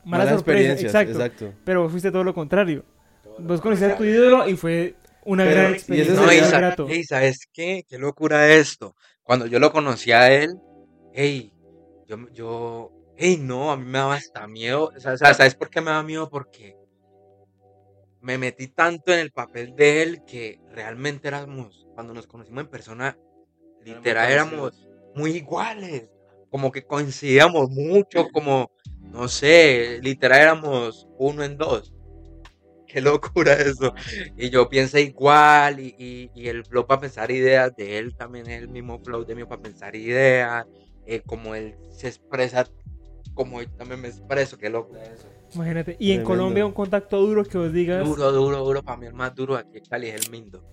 [0.03, 1.11] Malas experiencias, exacto.
[1.13, 1.53] exacto.
[1.63, 2.83] Pero fuiste todo lo contrario.
[3.37, 4.95] Vos conociste a tu ídolo y fue
[5.25, 6.15] una Pero- gran y ese experiencia.
[6.15, 6.87] No, y, sería muy sa- grato.
[6.89, 7.85] ey, ¿sabes qué?
[7.87, 8.95] Qué locura esto.
[9.23, 10.55] Cuando yo lo conocí a él,
[11.13, 11.53] hey,
[12.07, 14.91] yo, yo, hey, no, a mí me daba hasta miedo.
[14.95, 16.29] O sea, ¿sabes por qué me daba miedo?
[16.29, 16.75] Porque
[18.21, 22.69] me metí tanto en el papel de él que realmente éramos, cuando nos conocimos en
[22.69, 23.17] persona,
[23.83, 26.09] literal éramos muy iguales.
[26.49, 31.93] Como que coincidíamos mucho, como, no sé, literal éramos uno en dos.
[32.87, 33.93] Qué locura eso.
[34.37, 38.49] Y yo pienso igual, y, y, y el flow para pensar ideas de él también
[38.49, 40.65] es el mismo flow de mí para pensar ideas,
[41.05, 42.67] eh, como él se expresa,
[43.33, 45.30] como yo también me expreso, qué loco eso.
[45.53, 45.95] Imagínate.
[45.99, 46.23] Y en.
[46.23, 49.55] Colombia un contacto duro que vos digas, Duro, duro, duro, para mí el más duro
[49.57, 50.63] aquí en Cali es el Mindo.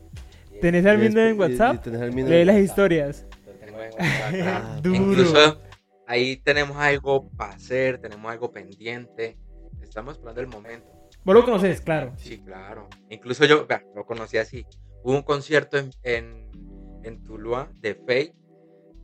[0.61, 3.27] tenés al Mindo en WhatsApp, tenés al Mindo lee en las historias.
[3.61, 4.97] Tengo en WhatsApp, Ah, Duro.
[4.97, 5.61] Incluso
[6.07, 9.37] ahí tenemos algo para hacer, tenemos algo pendiente,
[9.83, 10.87] estamos esperando el momento.
[11.25, 12.13] Vos lo conoces, claro.
[12.17, 12.89] Sí, claro.
[13.11, 14.65] Incluso yo vea, lo conocí así.
[15.03, 16.49] Hubo un concierto en, en,
[17.03, 18.35] en Tuluá de Faye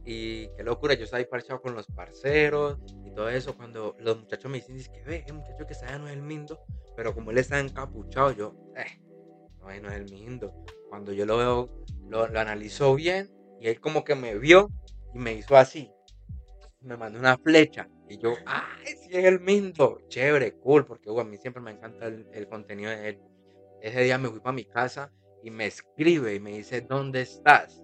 [0.07, 2.79] y qué locura, yo estaba ahí parchado con los parceros
[3.15, 3.57] todo eso.
[3.57, 6.23] Cuando los muchachos me dicen, es que ve, el muchacho que allá no es el
[6.23, 6.61] Mindo,
[6.97, 9.01] pero como él está encapuchado, yo, eh,
[9.61, 10.65] no, no es el Mindo.
[10.89, 14.71] Cuando yo lo veo, lo, analizó bien y él como que me vio
[15.15, 15.91] y me hizo así.
[16.81, 19.99] Me mandó una flecha y yo, ¡ay, sí es el Mindo!
[20.09, 23.21] Chévere, cool, porque uh, a mí siempre me encanta el, el contenido de él.
[23.81, 25.13] Ese día me fui para mi casa
[25.43, 27.84] y me escribe y me dice, ¿dónde estás?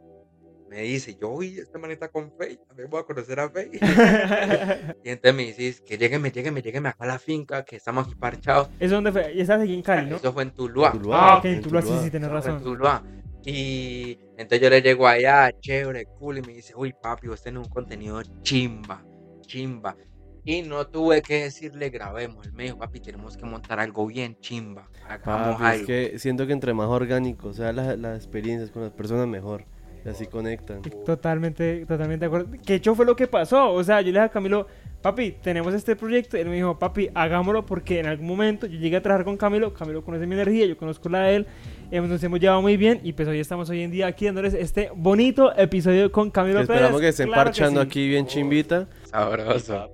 [0.70, 3.72] Me dice, yo, uy, esta manita con Faye, también voy a conocer a Faye.
[5.04, 8.14] y entonces me dices, que llegueme, llegueme, llegueme acá a la finca, que estamos aquí
[8.14, 8.70] parchados.
[8.78, 9.32] ¿Es donde fue?
[9.34, 10.16] Y estás aquí en Cali, ¿no?
[10.16, 10.92] Eso fue en Tuluá.
[11.10, 12.02] Ah, ok, en Tuluá sí, Tuluá.
[12.02, 12.62] sí, Eso en razón.
[12.62, 13.02] Tuluá.
[13.44, 17.66] Y entonces yo le llego allá, chévere, cool, y me dice, uy, papi, vos tenés
[17.66, 19.04] un contenido chimba,
[19.40, 19.96] chimba.
[20.44, 22.46] Y no tuve que decirle, grabemos.
[22.46, 24.88] Él me dijo, papi, tenemos que montar algo bien chimba.
[25.08, 25.86] Hagamos Papi, es algo.
[25.88, 29.66] que siento que entre más orgánico sean las, las experiencias con las personas, mejor.
[30.04, 30.80] Y así conectan.
[31.04, 32.48] Totalmente, totalmente de acuerdo.
[32.64, 33.72] Que hecho fue lo que pasó.
[33.72, 34.66] O sea, yo le dije a Camilo,
[35.02, 36.36] papi, tenemos este proyecto.
[36.36, 39.36] Y él me dijo, papi, hagámoslo porque en algún momento yo llegué a trabajar con
[39.36, 39.74] Camilo.
[39.74, 41.46] Camilo conoce mi energía, yo conozco la de él.
[41.90, 43.00] eh, Nos hemos llevado muy bien.
[43.02, 46.62] Y pues hoy estamos hoy en día aquí dándoles este bonito episodio con Camilo Que
[46.62, 47.00] esperamos Pérez.
[47.02, 47.86] que estén Claro parchando sí.
[47.86, 48.88] aquí bien chimbita.
[49.04, 49.90] Sabroso.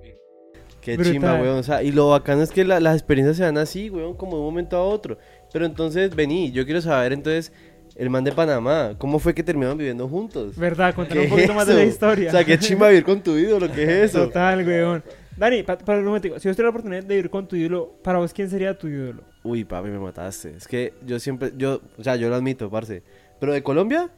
[0.79, 1.11] Qué Brutal.
[1.13, 1.57] chimba, weón.
[1.59, 4.33] O sea, y lo bacano es que la- las experiencias se dan así, weón, como
[4.33, 5.17] de un momento a otro.
[5.51, 7.51] Pero entonces, vení, yo quiero saber entonces,
[7.97, 10.55] el man de Panamá, ¿cómo fue que terminaron viviendo juntos?
[10.57, 12.29] Verdad, ¿Qué contanos un es poquito más de la historia.
[12.29, 14.25] O sea, qué chimba vivir con tu ídolo, ¿qué es eso?
[14.27, 15.03] Total, weón.
[15.35, 17.93] Dani, pa- para un momento, si vos tuvieras la oportunidad de vivir con tu ídolo,
[18.03, 19.21] para vos, ¿quién sería tu ídolo?
[19.43, 20.53] Uy, papi, me mataste.
[20.57, 23.03] Es que yo siempre, yo, o sea, yo lo admito, parce.
[23.39, 24.09] ¿Pero de Colombia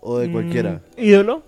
[0.00, 0.80] o de cualquiera?
[0.96, 1.42] Mm, ¿Ídolo?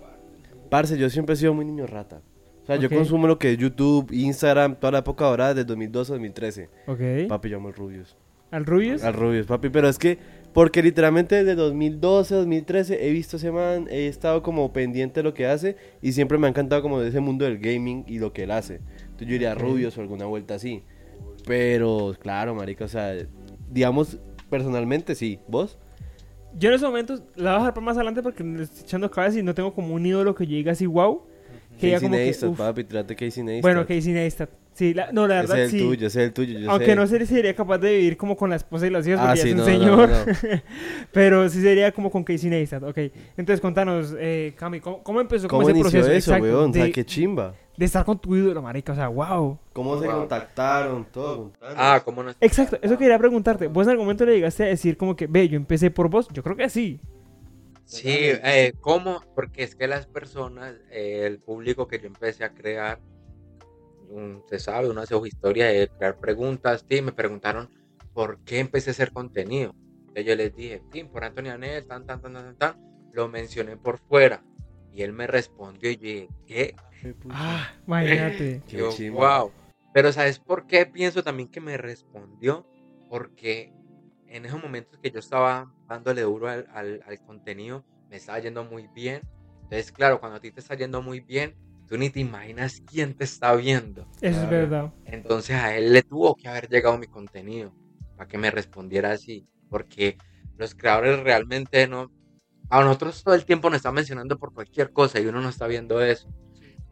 [0.69, 2.21] Parce, yo siempre he sido muy niño rata.
[2.63, 6.11] O sea, yo consumo lo que es YouTube, Instagram, toda la época dorada desde 2012
[6.11, 6.69] a 2013.
[6.87, 6.99] Ok.
[7.29, 8.15] Papi, yo amo el Rubius.
[8.51, 9.03] ¿Al Rubius?
[9.03, 9.69] Al Rubius, papi.
[9.69, 10.17] Pero es que,
[10.55, 15.33] porque literalmente desde 2012, 2013 he visto ese man, he estado como pendiente de lo
[15.33, 18.31] que hace y siempre me ha encantado como de ese mundo del gaming y lo
[18.31, 18.79] que él hace.
[19.01, 19.59] Entonces yo iría a Ok.
[19.59, 20.81] Rubius o alguna vuelta así.
[21.45, 23.13] Pero, claro, marica, o sea,
[23.69, 24.17] digamos,
[24.49, 25.39] personalmente sí.
[25.49, 25.77] ¿Vos?
[26.57, 29.11] Yo en esos momentos la voy a dejar para más adelante porque le estoy echando
[29.11, 31.23] cabeza y no tengo como un ídolo que llegue así wow.
[31.79, 32.57] Que Casey como que, Neistat, uf.
[32.57, 33.61] papi, trate Casey Neistat.
[33.61, 34.49] Bueno, Casey Neistat.
[34.73, 35.85] Sí, la- no, la Ese verdad es el sí.
[35.85, 36.95] tuyo, ese es el tuyo, yo Aunque sé.
[36.97, 39.27] no sé si sería capaz de vivir como con la esposa y las hijas Ah,
[39.27, 40.09] porque sí, es un no, no, señor.
[40.09, 40.61] no.
[41.13, 42.83] Pero sí sería como con Casey Neistat.
[42.83, 42.97] Ok.
[43.37, 46.71] Entonces contanos, eh, Cami, ¿cómo, cómo empezó ¿Cómo ese inició proceso eso, exacto, weón?
[46.71, 47.55] O sea, de, qué chimba.
[47.77, 48.91] de estar con tu ídolo, marica?
[48.91, 49.57] O sea, wow.
[49.71, 51.05] ¿Cómo se contactaron?
[51.11, 51.51] Todo.
[51.61, 52.31] Ah, ¿cómo no?
[52.41, 53.67] Exacto, eso quería preguntarte.
[53.67, 56.27] ¿Vos en algún momento le llegaste a decir como que, ve, yo empecé por vos?
[56.33, 56.99] Yo creo que sí.
[57.85, 59.23] Sí, eh, ¿cómo?
[59.35, 62.99] Porque es que las personas, eh, el público que yo empecé a crear,
[64.09, 67.69] un- se sabe, uno hace historia de crear preguntas, sí, me preguntaron
[68.13, 69.73] por qué empecé a hacer contenido.
[69.99, 72.75] Entonces yo les dije, sí, por Antonio Anel, tan, tan, tan, tan, tan,
[73.11, 74.43] lo mencioné por fuera.
[74.91, 76.75] Y él me respondió y yo dije, ¿qué?
[77.29, 78.63] Ah, imagínate.
[78.67, 79.51] Yo, wow.
[79.93, 82.65] Pero ¿sabes por qué pienso también que me respondió?
[83.09, 83.71] Porque
[84.35, 88.63] en esos momentos que yo estaba dándole duro al, al- al contenido, me estaba yendo
[88.63, 89.21] muy bien.
[89.63, 91.55] Entonces, claro, cuando a ti te está yendo muy bien,
[91.87, 94.07] tú ni te imaginas quién te está viendo.
[94.21, 94.93] Eso es verdad.
[95.05, 97.73] Entonces a él le tuvo que haber llegado mi contenido
[98.15, 99.47] para que me respondiera así.
[99.69, 100.17] Porque
[100.57, 102.11] los creadores realmente no...
[102.69, 105.67] A nosotros todo el tiempo nos están mencionando por cualquier cosa y uno no está
[105.67, 106.27] viendo eso.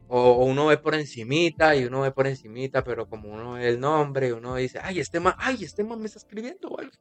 [0.08, 3.68] O, o uno ve por encimita y uno ve por encimita, pero como uno ve
[3.70, 6.91] el nombre, uno dice, ay, este man, ay, este man me está escribiendo o algo.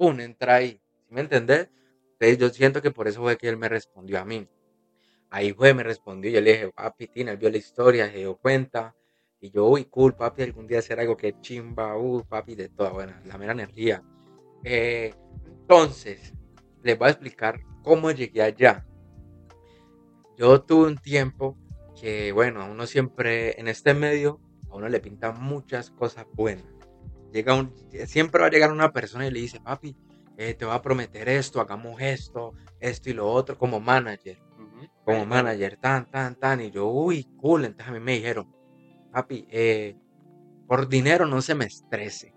[0.00, 0.80] Pum, entra ahí.
[1.06, 1.68] ¿Sí me entendés?
[2.12, 4.48] Entonces yo siento que por eso fue que él me respondió a mí.
[5.28, 8.34] Ahí fue, me respondió, yo le dije, papi, Tina, él vio la historia, se dio
[8.38, 8.96] cuenta,
[9.40, 12.92] Y yo, uy, cool, papi, algún día hacer algo que chimba, uy, papi, de toda
[12.92, 14.02] buena, la mera energía.
[14.64, 15.12] Eh,
[15.44, 16.32] entonces,
[16.82, 18.86] les voy a explicar cómo llegué allá.
[20.38, 21.58] Yo tuve un tiempo
[22.00, 24.40] que, bueno, uno siempre, en este medio,
[24.70, 26.79] a uno le pintan muchas cosas buenas.
[27.32, 27.74] Llega un,
[28.06, 29.96] siempre va a llegar una persona y le dice, papi,
[30.36, 34.38] eh, te voy a prometer esto, hagamos esto, esto y lo otro, como manager,
[35.04, 36.60] como manager, tan, tan, tan.
[36.60, 37.66] Y yo, uy, cool.
[37.66, 38.50] Entonces a mí me dijeron,
[39.12, 39.96] papi, eh,
[40.66, 42.34] por dinero no se me estrese.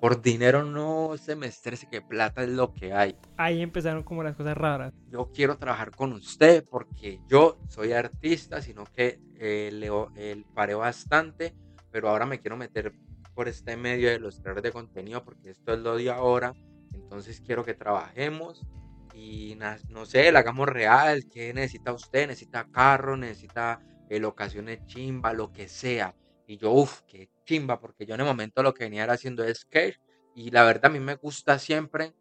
[0.00, 3.16] Por dinero no se me estrese, que plata es lo que hay.
[3.38, 4.92] Ahí empezaron como las cosas raras.
[5.10, 10.74] Yo quiero trabajar con usted porque yo soy artista, sino que eh, leo, el paré
[10.74, 11.54] bastante,
[11.90, 12.92] pero ahora me quiero meter
[13.36, 16.56] por este medio de los creadores de contenido porque esto es lo de ahora.
[16.94, 18.66] Entonces quiero que trabajemos
[19.14, 19.56] y
[19.90, 21.26] no sé, la hagamos real.
[21.30, 22.28] ¿Qué necesita usted?
[22.28, 23.16] ¿Necesita carro?
[23.18, 23.80] ¿Necesita
[24.10, 25.34] eh, locaciones chimba?
[25.34, 26.16] Lo que sea.
[26.46, 29.44] Y yo, uff, qué chimba, porque yo en el momento lo que venía era haciendo
[29.54, 29.98] sketch
[30.34, 32.14] y la verdad a mí me gusta siempre.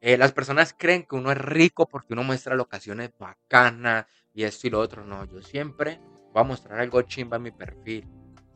[0.00, 4.66] eh, las personas creen que uno es rico porque uno muestra locaciones bacanas y esto
[4.68, 5.04] y lo otro.
[5.04, 6.00] No, yo siempre
[6.32, 8.08] voy a mostrar algo chimba en mi perfil.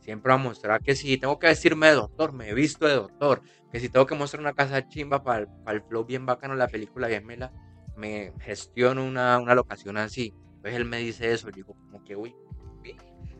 [0.03, 2.95] Siempre voy a mostrar que si tengo que vestirme de doctor, me he visto de
[2.95, 3.41] doctor.
[3.71, 7.07] Que si tengo que mostrar una casa chimba para el, flow bien bacano, la película
[7.07, 7.53] bien mela,
[7.95, 10.33] me gestiono una, una locación así.
[10.55, 12.35] Entonces él me dice eso, yo digo como que, uy,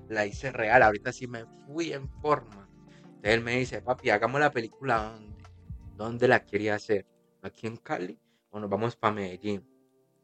[0.07, 2.70] la hice real, ahorita sí me fui en forma.
[2.95, 5.43] Entonces él me dice, papi, hagamos la película ¿dónde?
[5.95, 7.05] ¿Dónde la quería hacer?
[7.41, 8.18] ¿Aquí en Cali
[8.51, 9.68] o nos vamos para Medellín?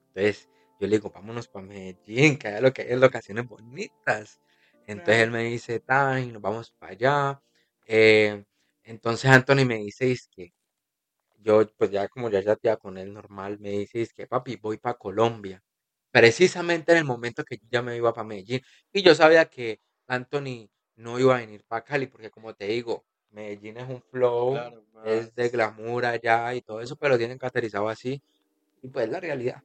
[0.08, 4.40] Entonces yo le digo, vámonos para Medellín, que hay lo que hay es locaciones bonitas.
[4.92, 7.42] Entonces él me dice, tan, nos vamos para allá.
[7.86, 8.44] Eh,
[8.84, 10.52] entonces Anthony me dice, es que
[11.38, 14.78] yo, pues ya como ya ya con él normal, me dice, es que papi, voy
[14.78, 15.64] para Colombia.
[16.12, 18.62] Precisamente en el momento que yo ya me iba para Medellín.
[18.92, 23.06] Y yo sabía que Anthony no iba a venir para Cali, porque como te digo,
[23.30, 27.90] Medellín es un flow, Claro, es de glamour allá y todo eso, pero tienen caracterizado
[27.90, 28.24] así.
[28.82, 29.62] Y pues es la realidad.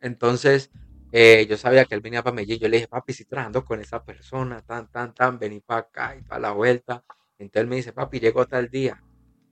[0.00, 0.70] Entonces,
[1.12, 2.58] eh, yo sabía que él venía para Medellín.
[2.60, 6.16] Yo le dije, papi, estoy trabajando con esa persona, tan, tan, tan, vení para acá
[6.18, 7.02] y para la vuelta.
[7.38, 9.02] Entonces él me dice, papi, llegó tal día.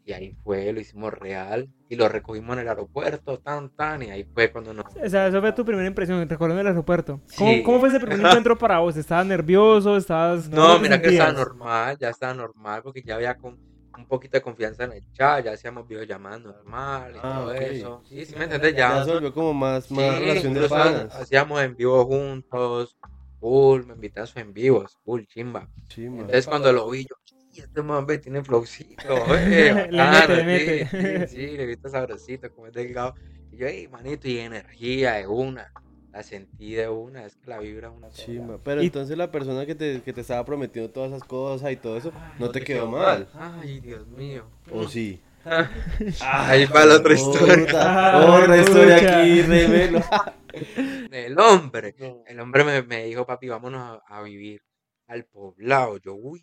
[0.04, 1.68] Y ahí fue, lo hicimos real.
[1.90, 4.02] Y lo recogimos en el aeropuerto, tan, tan.
[4.02, 4.86] Y ahí fue cuando nos.
[4.96, 7.20] O sea, eso fue tu primera impresión, recordando el aeropuerto.
[7.36, 7.62] ¿Cómo, Sí.
[7.62, 8.96] cómo fue ese primer encuentro para vos?
[8.96, 9.96] ¿Estabas nervioso?
[9.98, 10.48] ¿Estabas.?
[10.48, 13.58] No, te mira que estaba normal, ya estaba normal, porque ya había con
[13.98, 18.02] un poquito de confianza en el chat, ya hacíamos videollamadas normal y Ah, todo eso.
[18.08, 18.98] Sí, sí, me entiendes, ya.
[18.98, 21.14] Ya se volvió como más, más Sí, relación de incluso panas.
[21.14, 22.96] hacíamos en vivo juntos,
[23.40, 25.70] cool, me invitan a sus en vivos, cool, chimba.
[25.88, 26.22] Chimba.
[26.22, 27.16] Entonces cuando lo vi yo,
[27.50, 30.88] "Y este hombre tiene flowcito, eh, Le bacano, mete, le sí, mete.
[30.96, 33.14] sí, sí, le viste sabrosito, como es delgado.
[33.50, 35.72] Y yo, ey, manito, y energía de una,
[36.18, 38.10] la sentí de una, es que la vibra es una.
[38.10, 38.58] Chimba.
[38.64, 41.76] Pero Y- entonces la persona que te, que te estaba prometiendo todas esas cosas y
[41.76, 43.28] todo eso, Ay, no te quedó mal.
[43.34, 44.44] Ay, Dios mío.
[44.72, 45.20] ¿O sí?
[46.20, 47.66] Ahí va la otra historia.
[47.72, 50.00] Ah, Otra historia aquí, revelo.
[51.12, 51.94] El hombre,
[52.26, 54.60] el hombre me, me dijo, papi, vámonos a, a vivir
[55.06, 55.98] al poblado.
[55.98, 56.42] Yo, uy,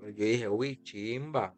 [0.00, 1.54] yo dije, uy, chimba,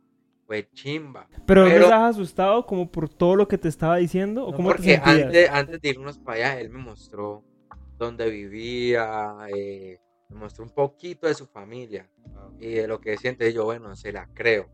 [0.47, 1.29] pues chimba.
[1.47, 4.45] Pero, ¿no Pero- estabas asustado como por todo lo que te estaba diciendo?
[4.47, 7.45] ¿O No, cómo te porque antes, antes de irnos para allá, él me mostró
[7.99, 12.09] dónde vivía, eh, me mostró un poquito de su familia
[12.59, 13.53] y de lo que siente.
[13.53, 14.69] Yo, bueno, se la creo,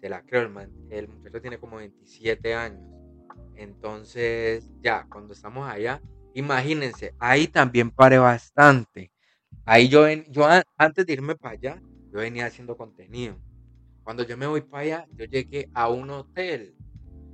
[0.00, 0.42] se la creo.
[0.42, 2.82] El, man- el muchacho tiene como 27 años.
[3.56, 6.00] Entonces, ya, cuando estamos allá,
[6.34, 9.10] imagínense, ahí también paré bastante.
[9.64, 10.46] Ahí yo, yo
[10.76, 11.82] antes de irme para allá,
[12.12, 13.36] yo venía haciendo contenido.
[14.02, 16.74] Cuando yo me voy para allá, yo llegué a un hotel.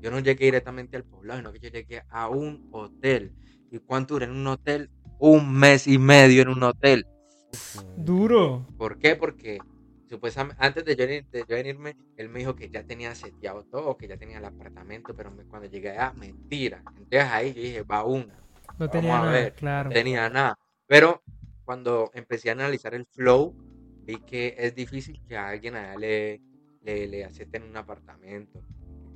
[0.01, 3.33] Yo no llegué directamente al poblado, sino que yo llegué a un hotel.
[3.71, 4.91] ¿Y cuánto duré en un hotel?
[5.19, 7.07] Un mes y medio en un hotel.
[7.97, 8.67] Duro.
[8.77, 9.17] ¿Por qué?
[9.17, 9.59] Porque
[10.09, 13.97] supuestamente antes de yo, de yo venirme, él me dijo que ya tenía seteado todo,
[13.97, 16.83] que ya tenía el apartamento, pero me- cuando llegué allá, mentira.
[16.97, 18.39] Entonces ahí yo dije, va una,
[18.79, 19.89] No tenía a nada, ver, claro.
[19.89, 20.59] no tenía nada.
[20.87, 21.23] Pero
[21.65, 23.55] cuando empecé a analizar el flow,
[24.05, 26.41] vi que es difícil que a alguien allá le,
[26.87, 28.63] le, le acepten un apartamento.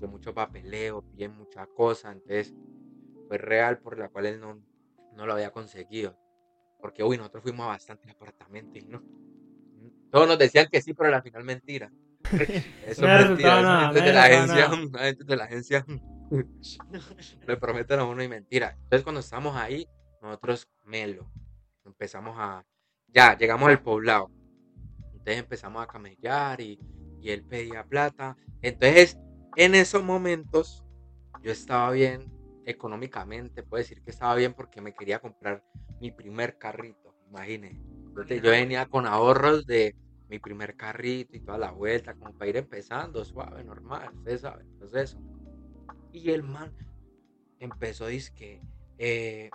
[0.01, 2.13] De mucho papeleo, bien mucha cosa.
[2.13, 2.55] Entonces,
[3.29, 4.61] fue real por la cual él no,
[5.15, 6.19] no lo había conseguido.
[6.81, 9.03] Porque, uy, nosotros fuimos a bastantes apartamentos y no.
[10.11, 11.93] Todos nos decían que sí, pero al final mentira.
[12.87, 13.61] Eso No es mentira.
[13.61, 14.69] Eso es no de la agencia.
[14.93, 15.87] la de la agencia
[17.47, 18.77] le prometen a uno y mentira.
[18.83, 19.87] Entonces, cuando estamos ahí,
[20.23, 21.31] nosotros melo.
[21.85, 22.65] Empezamos a.
[23.09, 24.31] Ya, llegamos al poblado.
[25.13, 26.81] Entonces empezamos a camellar y,
[27.21, 28.37] y él pedía plata.
[28.63, 29.19] Entonces,
[29.57, 30.85] en esos momentos,
[31.43, 32.33] yo estaba bien
[32.67, 33.63] económicamente.
[33.63, 35.65] Puedo decir que estaba bien porque me quería comprar
[36.01, 37.15] mi primer carrito.
[37.29, 37.83] Imagínense.
[38.09, 39.95] Entonces, yo venía con ahorros de,
[40.31, 44.67] mi primer carrito y toda la vuelta, como para ir empezando, suave, normal, ustedes saben,
[44.79, 45.19] pues eso.
[46.13, 46.73] Y el man
[47.59, 48.63] empezó, dice que,
[48.99, 49.51] eh,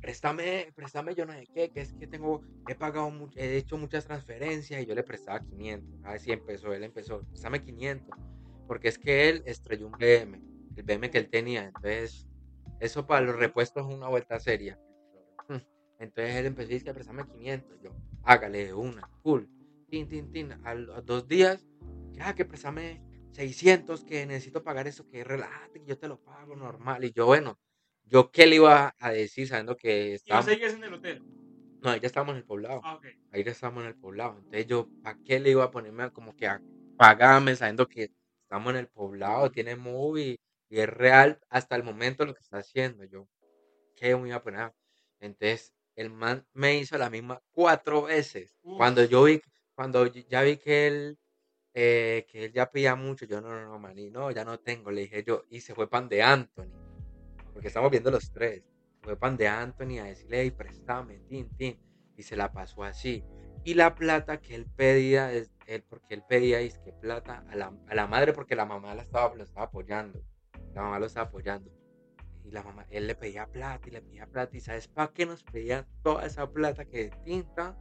[0.00, 4.06] préstame, préstame yo no sé qué, que es que tengo, he pagado, he hecho muchas
[4.06, 6.00] transferencias y yo le prestaba 500.
[6.04, 8.18] Así empezó, él empezó, préstame 500,
[8.66, 10.40] porque es que él estrelló un BM,
[10.76, 12.26] el BM que él tenía, entonces,
[12.80, 14.78] eso para los repuestos es una vuelta seria.
[15.98, 17.90] Entonces él empezó a decir préstame 500, yo,
[18.22, 19.44] hágale una, full,
[19.90, 21.66] tin, tin, tin, a los dos días,
[22.12, 23.02] ya que préstame
[23.32, 27.26] 600, que necesito pagar eso, que relájate, que yo te lo pago normal, y yo,
[27.26, 27.58] bueno,
[28.10, 31.22] yo qué le iba a decir sabiendo que ¿Y estábamos, seguías en el hotel?
[31.82, 33.06] no, ya estábamos en el poblado, Ah, ok.
[33.32, 36.10] ahí ya estábamos en el poblado, entonces yo, ¿para qué le iba a ponerme a
[36.10, 36.62] como que a
[36.96, 38.10] pagarme sabiendo que
[38.42, 40.38] estamos en el poblado, tiene movie
[40.68, 43.28] y es real hasta el momento lo que está haciendo, yo,
[43.96, 44.72] ¿qué me iba a poner?
[45.20, 49.40] Entonces, el man me hizo la misma cuatro veces, cuando yo vi,
[49.74, 51.18] cuando y- ya vi que él,
[51.74, 54.90] eh, que él ya pedía mucho, yo, no, no, no, maní, no, ya no tengo,
[54.90, 56.70] le dije yo, y se fue pan de Anthony,
[57.60, 58.62] porque estamos viendo los tres.
[59.02, 61.78] Fue pan de Anthony a decirle, hey, préstame, tin, tin.
[62.16, 63.22] Y se la pasó así.
[63.64, 67.56] Y la plata que él pedía, es, él, porque él pedía, es que plata a
[67.56, 70.24] la, a la madre, porque la mamá la estaba, lo estaba apoyando.
[70.72, 71.70] La mamá lo estaba apoyando.
[72.46, 74.56] Y la mamá, él le pedía plata y le pedía plata.
[74.56, 77.76] ¿Y sabes para qué nos pedía toda esa plata que de tinta?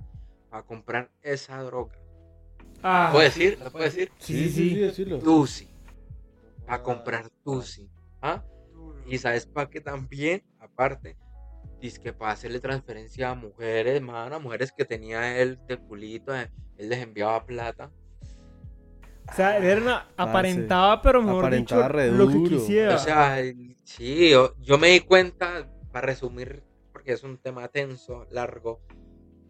[0.50, 1.98] Para comprar esa droga.
[2.84, 3.58] Ah, ¿Puedo decir?
[3.64, 4.12] ¿Lo puedo decir?
[4.18, 4.76] Sí, sí, sí.
[4.76, 5.20] decirlo.
[5.20, 5.70] Tusi.
[6.66, 7.90] Para comprar Tusi.
[8.22, 8.44] ¿Ah?
[9.10, 11.18] Y sabes para qué también, aparte,
[11.82, 16.36] dice que para hacerle transferencia a mujeres, hermano, a mujeres que tenía él de culito,
[16.36, 17.91] eh, él les enviaba plata.
[19.30, 22.95] O sea, él era una- aparentaba, pero mejor Aparentaba dicho, re lo que quisiera.
[22.95, 23.38] O sea,
[23.84, 28.82] sí, yo, yo me di cuenta, para resumir, porque es un tema tenso, largo,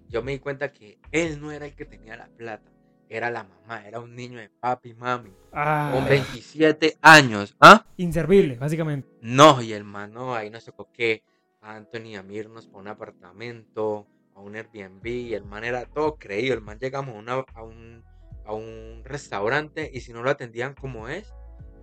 [0.08, 2.70] yo me di cuenta que él no era el que tenía la plata,
[3.10, 7.86] era la mamá, era un niño de papi y mami, Ah, con 27 años, ¿ah?
[7.98, 9.10] inservible, básicamente.
[9.22, 11.24] No, y hermano, ahí nos tocó que
[11.62, 16.16] Anthony y Amir nos para un apartamento, a un Airbnb, y el man era todo
[16.18, 16.54] creído.
[16.54, 18.04] El man llegamos a, una- a un,
[18.46, 21.34] a un restaurante y si no lo atendían como es,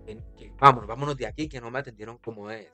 [0.07, 2.71] en- que, vámonos, vámonos de aquí, que no me atendieron como es.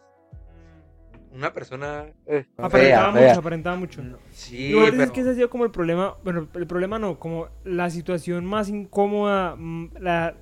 [1.33, 3.33] Una persona eh, Aparentaba fea, mucho, fea.
[3.37, 4.03] aparentaba mucho.
[4.03, 7.47] No, Sí, pero- que ese ha sido como el problema, bueno, el problema no, como
[7.63, 10.35] la situación más incómoda mm, la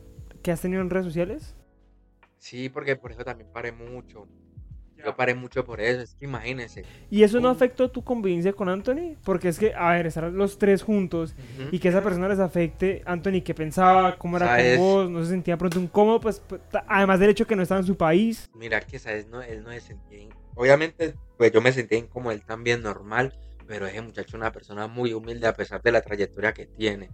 [0.43, 1.55] que has tenido en redes sociales.
[2.37, 4.27] sí, porque por eso también paré mucho.
[5.03, 6.83] Yo paré mucho por eso, es que imagínense.
[7.09, 9.15] ¿Y eso no afectó tu convivencia con Anthony?
[9.23, 11.33] Porque es que, a ver, estar los tres juntos
[11.71, 14.15] y que esa persona les afecte, Anthony, ¿qué pensaba?
[14.19, 14.77] ¿Cómo era ¿Sabes?
[14.77, 15.09] con vos?
[15.09, 16.19] ¿No se sentía pronto incómodo?
[16.19, 18.51] Pues, pues, además del hecho que no estaba en su país.
[18.53, 19.27] Mira que, ¿sabes?
[19.27, 20.19] No, él no se sentía...
[20.19, 23.33] in- Obviamente, pues yo me sentía como él también normal,
[23.67, 27.09] pero ese muchacho es una persona muy humilde a pesar de la trayectoria que tiene.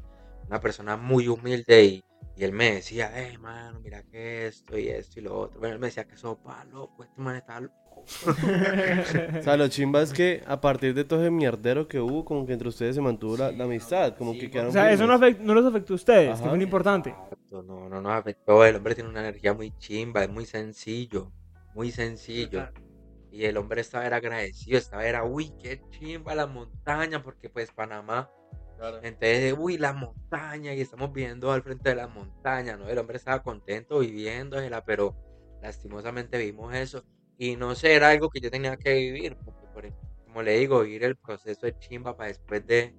[0.48, 2.04] Una persona muy humilde y,
[2.36, 5.60] y él me decía, hey, mano, mira que esto y esto y lo otro.
[5.60, 7.76] Bueno, él me decía que eso, pa, loco, este man está loco.
[9.40, 12.46] O sea, lo chimba es que a partir de todo ese mierdero que hubo, como
[12.46, 14.92] que entre ustedes se mantuvo la, la amistad, como sí, que o quedaron o sea,
[14.92, 15.38] eso no, firmes.
[15.40, 16.50] afect- no los afectó a ustedes, que Ajá.
[16.50, 17.10] fue lo importante.
[17.10, 18.64] Exacto, No, no nos afectó.
[18.66, 21.32] El hombre tiene una energía muy chimba, es muy sencillo,
[21.74, 22.70] muy sencillo.
[23.38, 27.72] Y el hombre estaba era agradecido, estaba era, uy, qué chimba la montaña, porque pues
[27.72, 28.30] Panamá
[29.02, 32.88] Entonces, uy, la montaña, y estamos viendo al frente de la montaña, ¿no?
[32.90, 35.16] El hombre estaba contento viviéndosela, pero
[35.62, 37.04] lastimosamente vimos eso.
[37.38, 39.94] Y no sé, era algo que yo tenía que vivir, porque por-
[40.26, 42.96] como le digo, vivir el proceso de chimba para después de,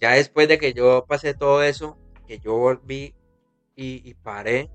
[0.00, 3.14] ya después de que yo pasé todo eso, que yo volví
[3.76, 4.70] y, y paré,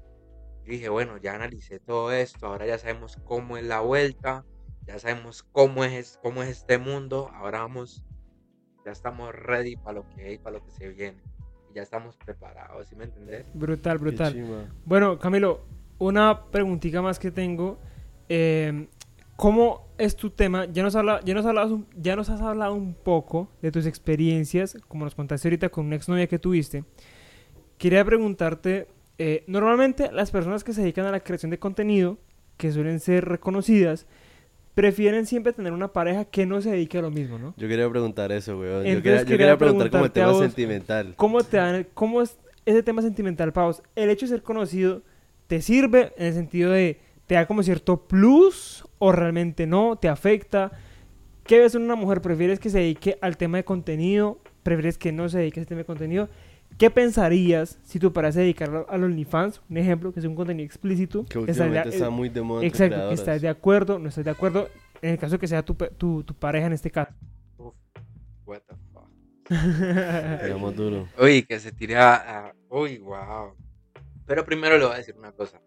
[0.66, 4.46] dije, bueno, ya analicé todo esto, ahora ya sabemos cómo es la vuelta,
[4.86, 8.04] ya sabemos cómo es, cómo es este mundo, ahora vamos
[8.86, 11.18] ya estamos ready para lo que hay, para lo que se viene.
[11.70, 13.46] Y ya estamos preparados, ¿sí me entendés?
[13.54, 14.34] Brutal, brutal.
[14.86, 15.62] Bueno, Camilo,
[16.00, 17.78] una preguntita más que tengo.
[18.28, 18.88] Eh,
[19.36, 20.66] ¿Cómo es tu tema?
[20.66, 23.86] Ya nos, habla- ya, nos hablabas un- ya nos has hablado un poco de tus
[23.86, 26.84] experiencias, como nos contaste ahorita con una exnovia que tuviste.
[27.78, 32.18] Quería preguntarte, eh, normalmente las personas que se dedican a la creación de contenido,
[32.58, 34.06] que suelen ser reconocidas,
[34.74, 37.54] prefieren siempre tener una pareja que no se dedique a lo mismo, ¿no?
[37.58, 38.84] Yo quería preguntar eso, weón.
[38.84, 41.14] Yo Entonces quería, yo quería preguntar como el tema vos- sentimental.
[41.18, 43.84] ¿Cómo, te dan, ¿Cómo es ese tema sentimental para vos?
[43.96, 45.02] ¿El hecho de ser conocido
[45.48, 49.98] te sirve en el sentido de te da como cierto plus o realmente no?
[49.98, 50.72] ¿Te afecta?
[51.44, 52.22] ¿Qué ves en una mujer?
[52.22, 54.40] ¿Prefieres que se dedique al tema de contenido?
[54.64, 56.30] ¿Prefieres que no se dedique a ese tema de contenido?
[56.78, 59.62] ¿Qué pensarías si tú paras de dedicarlo al OnlyFans?
[59.70, 61.26] Un ejemplo, que es un contenido explícito.
[61.26, 64.26] Que ¿Estarías- últimamente está muy de moda entre Exacto, que estás de acuerdo, no estás
[64.26, 64.68] de acuerdo.
[65.02, 67.12] En el caso que sea tu, tu, tu pareja en este caso.
[67.58, 67.74] Uf,
[68.46, 69.10] what the fuck.
[70.44, 71.08] Digamos duro.
[71.20, 72.56] Uy, que se tira a...
[72.70, 73.54] Uy, wow.
[74.26, 75.62] Pero primero le voy a decir una cosa.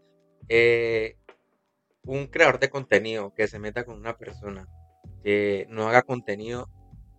[0.48, 1.16] Eh,
[2.04, 4.66] un creador de contenido que se meta con una persona
[5.22, 6.68] que no haga contenido,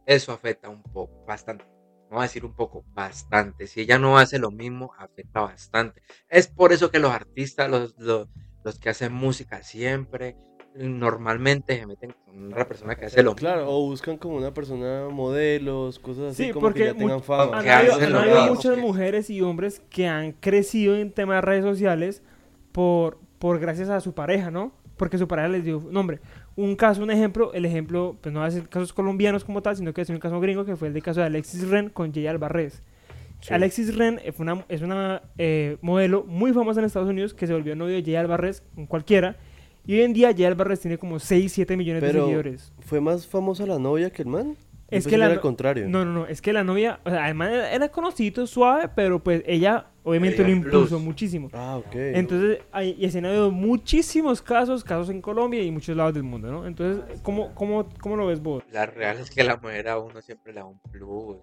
[0.05, 1.65] eso afecta un poco, bastante.
[2.10, 3.68] No voy a decir un poco, bastante.
[3.68, 6.01] Si ella no hace lo mismo, afecta bastante.
[6.30, 8.28] Es por eso que los artistas, los, los,
[8.64, 10.38] los que hacen música siempre,
[10.76, 13.47] normalmente se meten con una persona que hace lo mismo.
[13.47, 17.24] Claro, o buscan como una persona modelos, cosas así Sí, como porque que ya tengan
[17.24, 17.60] fama.
[17.60, 22.24] Han habido, habido muchas mujeres y hombres que han crecido en temas de redes sociales
[22.72, 24.74] por, por gracias a su pareja, ¿no?
[24.97, 26.20] Porque su pareja les dio nombre.
[26.58, 29.76] Un caso, un ejemplo, el ejemplo, pues no va a ser casos colombianos como tal,
[29.76, 32.14] sino que es un caso gringo que fue el de caso de Alexis Ren con
[32.14, 32.82] Jay Alvarez.
[33.41, 33.53] Sí.
[33.53, 37.53] Alexis Ren es una, es una eh, modelo muy famosa en Estados Unidos que se
[37.53, 39.36] volvió novio de Jay Alvarez con cualquiera.
[39.86, 42.72] Y hoy en día Jay Alvarez tiene como 6, 7 millones de seguidores.
[42.80, 44.56] ¿Fue más famosa la novia que el man?
[44.91, 45.88] Yo Es que la era no- al contrario.
[45.89, 49.23] No, no, no, es que la novia, o sea, además era, era conocido, suave, pero
[49.23, 51.01] pues ella obviamente Ella lo impulsó plus.
[51.01, 51.49] muchísimo.
[51.53, 51.95] Ah, ok.
[51.95, 56.21] Entonces, hay, y así han habido muchísimos casos, casos en Colombia y muchos lados del
[56.23, 56.67] mundo, ¿no?
[56.67, 58.63] Entonces, ¿cómo, cómo, cómo lo ves vos?
[58.71, 61.38] La real es que la mujer a uno siempre le da un plus.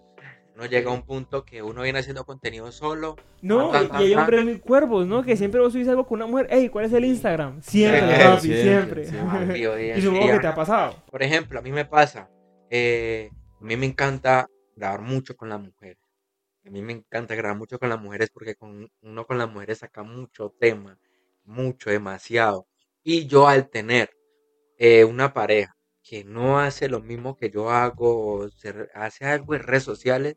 [0.55, 3.15] Uno llega a un punto que uno viene haciendo contenido solo.
[3.41, 5.23] No, Tan, y, tan, y hay hombres muy cuervos, ¿no?
[5.23, 7.59] Que siempre vos subís algo con una mujer, hey, ¿cuál es el Instagram?
[7.61, 9.07] Siempre, Siempre, papi, siempre,
[9.91, 10.95] en y supongo que te ha pasado.
[11.09, 12.29] Por ejemplo, a mí me pasa,
[12.75, 13.29] eh,
[13.61, 15.99] a mí me encanta grabar mucho con las mujeres.
[16.65, 19.77] A mí me encanta grabar mucho con las mujeres porque con uno con las mujeres
[19.79, 20.97] saca mucho tema,
[21.43, 22.65] mucho, demasiado.
[23.03, 24.09] Y yo al tener
[24.79, 28.47] eh, una pareja que no hace lo mismo que yo hago,
[28.95, 30.35] hace algo en redes sociales,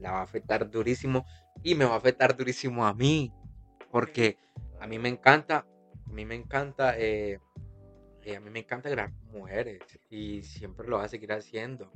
[0.00, 1.24] la va a afectar durísimo
[1.62, 3.32] y me va a afectar durísimo a mí,
[3.92, 4.38] porque
[4.80, 5.64] a mí me encanta,
[6.04, 7.38] a mí me encanta, eh,
[8.26, 11.92] eh, a mí me encanta grabar con mujeres y siempre lo voy a seguir haciendo.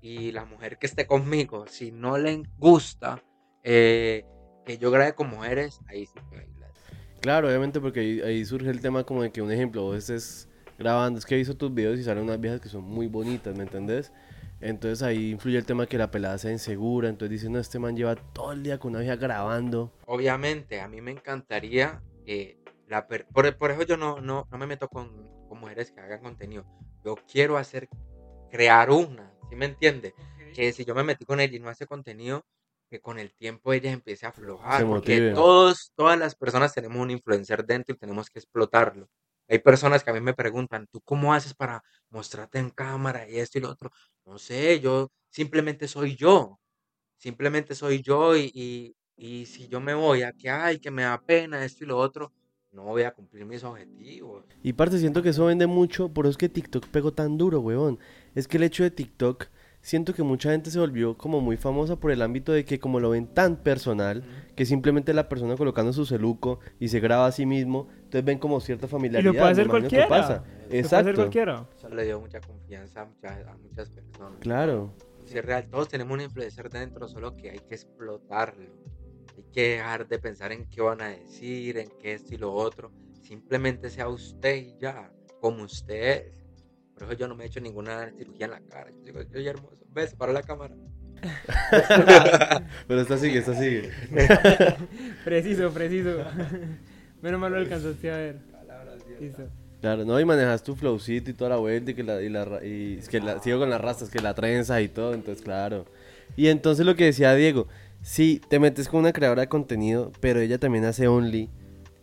[0.00, 3.22] Y la mujer que esté conmigo, si no le gusta
[3.62, 4.24] eh,
[4.66, 6.48] que yo grabe con mujeres, ahí sí que.
[7.20, 10.48] Claro, obviamente porque ahí, ahí surge el tema como de que un ejemplo, vos estés
[10.76, 13.56] grabando, es que he visto tus videos y salen unas viejas que son muy bonitas,
[13.56, 14.12] ¿me entendés?
[14.60, 17.96] Entonces ahí influye el tema que la pelada sea insegura, entonces dicen, no, este man
[17.96, 19.92] lleva todo el día con una vieja grabando.
[20.06, 22.58] Obviamente, a mí me encantaría que
[22.88, 25.30] la per- por, por eso yo no, no, no me meto con
[25.62, 26.64] mujeres que hagan contenido.
[27.04, 27.88] Yo quiero hacer,
[28.50, 30.14] crear una, ¿sí me entiende?
[30.54, 32.44] Que si yo me metí con ella y no hace contenido,
[32.90, 34.80] que con el tiempo ella empiece a aflojar.
[34.80, 35.34] Se porque motive.
[35.34, 39.08] todos, todas las personas tenemos un influencer dentro y tenemos que explotarlo.
[39.48, 43.38] Hay personas que a mí me preguntan, ¿tú cómo haces para mostrarte en cámara y
[43.38, 43.90] esto y lo otro?
[44.26, 46.58] No sé, yo simplemente soy yo.
[47.16, 51.02] Simplemente soy yo y, y, y si yo me voy a que, ay, que me
[51.04, 52.32] da pena esto y lo otro,
[52.72, 54.44] no voy a cumplir mis objetivos.
[54.62, 57.60] Y parte, siento que eso vende mucho, por eso es que TikTok pegó tan duro,
[57.60, 57.98] weón.
[58.34, 59.46] Es que el hecho de TikTok,
[59.82, 63.00] siento que mucha gente se volvió como muy famosa por el ámbito de que como
[63.00, 64.24] lo ven tan personal,
[64.56, 68.38] que simplemente la persona colocando su celuco y se graba a sí mismo, entonces ven
[68.38, 69.32] como cierta familiaridad.
[69.32, 70.08] puede hacer me imagino que cualquiera.
[70.08, 70.36] pasa.
[70.36, 71.14] Lo puede hacer Exacto.
[71.14, 71.68] cualquiera.
[71.76, 74.38] Eso le dio mucha confianza a muchas, a muchas personas.
[74.40, 74.92] Claro.
[75.24, 78.70] Si es real, todos tenemos un influencer dentro, solo que hay que explotarlo.
[79.42, 82.52] Hay que dejar de pensar en qué van a decir, en qué esto y lo
[82.52, 82.92] otro.
[83.22, 86.32] Simplemente sea usted y ya, como usted es.
[86.94, 88.90] Por eso yo no me he hecho ninguna cirugía en la cara.
[88.90, 89.78] Yo digo, soy hermoso.
[89.90, 90.14] ¿Ves?
[90.14, 90.74] Para la cámara.
[92.88, 93.90] Pero esta sigue, esta sigue.
[95.24, 96.24] Preciso, preciso.
[97.22, 98.38] Menos mal lo alcanzaste a ver.
[99.20, 99.48] Listo.
[99.80, 102.64] Claro, no, y manejas tu flowcito y toda la vuelta y que la, y la,
[102.64, 105.86] y es que la, sigo con las rastas, que la trenza y todo, entonces claro.
[106.36, 107.66] Y entonces lo que decía Diego,
[108.02, 111.48] si te metes con una creadora de contenido, pero ella también hace Only,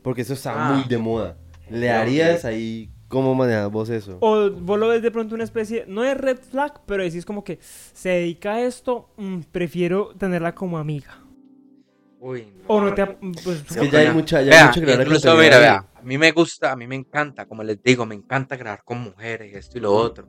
[0.01, 0.73] porque eso está Ah.
[0.73, 1.37] muy de moda.
[1.69, 4.17] ¿Le harías ahí, cómo manejas vos eso?
[4.21, 7.43] O vos lo ves de pronto una especie, no es red flag, pero decís como
[7.43, 11.19] que se dedica a esto, mm, prefiero tenerla como amiga.
[12.21, 12.63] Uy, no.
[12.67, 13.05] O no te...
[13.05, 15.43] Pues, Es que ya hay Vea, mucha, ya hay vea, mucha creadora de incluso, contenido
[15.57, 18.57] mira, vea, a mí me gusta, a mí me encanta, como les digo, me encanta
[18.57, 20.27] grabar con mujeres, esto y lo otro.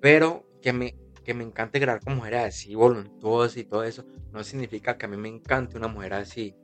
[0.00, 0.94] Pero que me,
[1.24, 5.08] que me encante grabar con mujeres así, voluntuosas y todo eso, no significa que a
[5.08, 6.54] mí me encante una mujer así.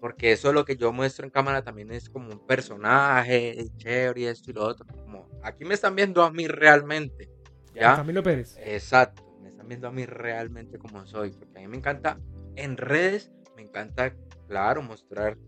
[0.00, 4.20] Porque eso es lo que yo muestro en cámara también es como un personaje, chévere
[4.22, 4.86] y esto y lo otro.
[4.86, 7.28] Como, aquí me están viendo a mí realmente.
[7.74, 7.96] ¿Ya?
[7.96, 8.56] Camilo Pérez.
[8.58, 12.18] Exacto, me están viendo a mí realmente como soy, porque a mí me encanta
[12.56, 14.14] en redes, me encanta,
[14.48, 15.38] claro, mostrar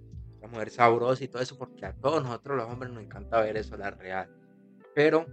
[0.41, 3.57] la mujer sabrosa y todo eso, porque a todos nosotros los hombres nos encanta ver
[3.57, 4.28] eso, la real.
[4.95, 5.26] Pero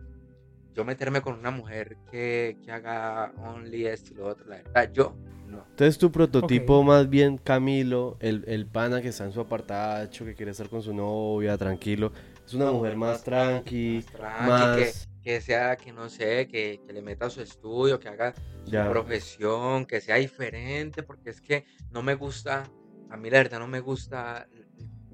[0.74, 4.92] yo meterme con una mujer que, que haga only esto y lo otro, la verdad,
[4.94, 5.16] yo
[5.48, 5.66] no.
[5.72, 6.86] Entonces tu prototipo Ok.
[6.88, 10.82] más bien Camilo, el, el pana que está en su apartacho, que quiere estar con
[10.82, 12.12] su novia, tranquilo.
[12.46, 14.78] Es una mujer más tranqui, Más tranqui, más...
[14.78, 18.72] que- que sea, que no sé, que, que le meta su estudio, que haga su
[18.72, 18.90] Ya.
[18.90, 22.64] profesión, que sea diferente, porque es que no me gusta,
[23.10, 24.48] a mí la verdad no me gusta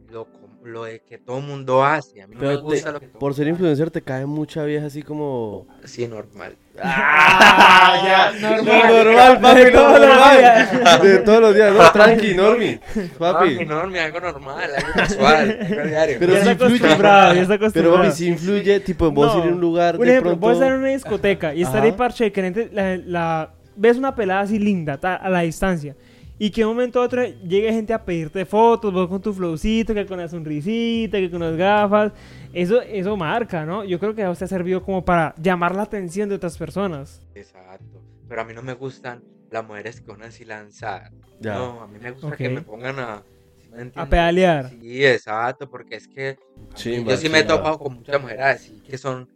[0.10, 0.26] lo,
[0.68, 3.08] lo de que todo mundo hace, a mí no me Pero te- gusta lo que
[3.08, 5.66] todo por ser influencer te cae mucha vieja así como...
[5.86, 6.56] Sí, normal.
[6.84, 8.32] ¡Ah!
[8.40, 9.06] ya, Lo normal.
[9.06, 10.38] normal, papi, De todos los normal.
[10.38, 11.02] días.
[11.02, 12.80] De todos los días, no, tranqui, Normi.
[13.18, 13.66] Papi, Papi.
[13.66, 16.16] no, me hago normal, algo casual, algo diario.
[16.20, 16.80] Pero ya está influye.
[16.80, 19.44] ya está Pero papi, sí influye, tipo, en vos No.
[19.44, 20.40] ir a un lugar de ejemplo, pronto...
[20.48, 21.86] vos estar en una discoteca y estar Ajá.
[21.86, 25.96] ahí parche que la, la- ves una pelada así linda ta- a la distancia
[26.40, 29.34] y que de un momento a otro llegue gente a pedirte fotos, vos con tu
[29.34, 32.14] flowcito, que con la sonrisita, que con las gafas,
[32.54, 33.84] eso, eso marca, ¿no?
[33.84, 37.22] Yo creo que a usted ha servido como para llamar la atención de otras personas.
[37.34, 38.02] Exacto.
[38.28, 41.12] Pero a mí no me gustan las mujeres que van así lanzadas.
[41.40, 41.56] Ya.
[41.56, 43.24] No, a mí me gusta que me pongan a...
[43.62, 44.10] ¿sí me entiendes?
[44.10, 44.70] pedalear.
[44.70, 46.38] Sí, exacto, porque es que
[46.76, 49.30] yo sí me he topado con muchas mujeres así que son...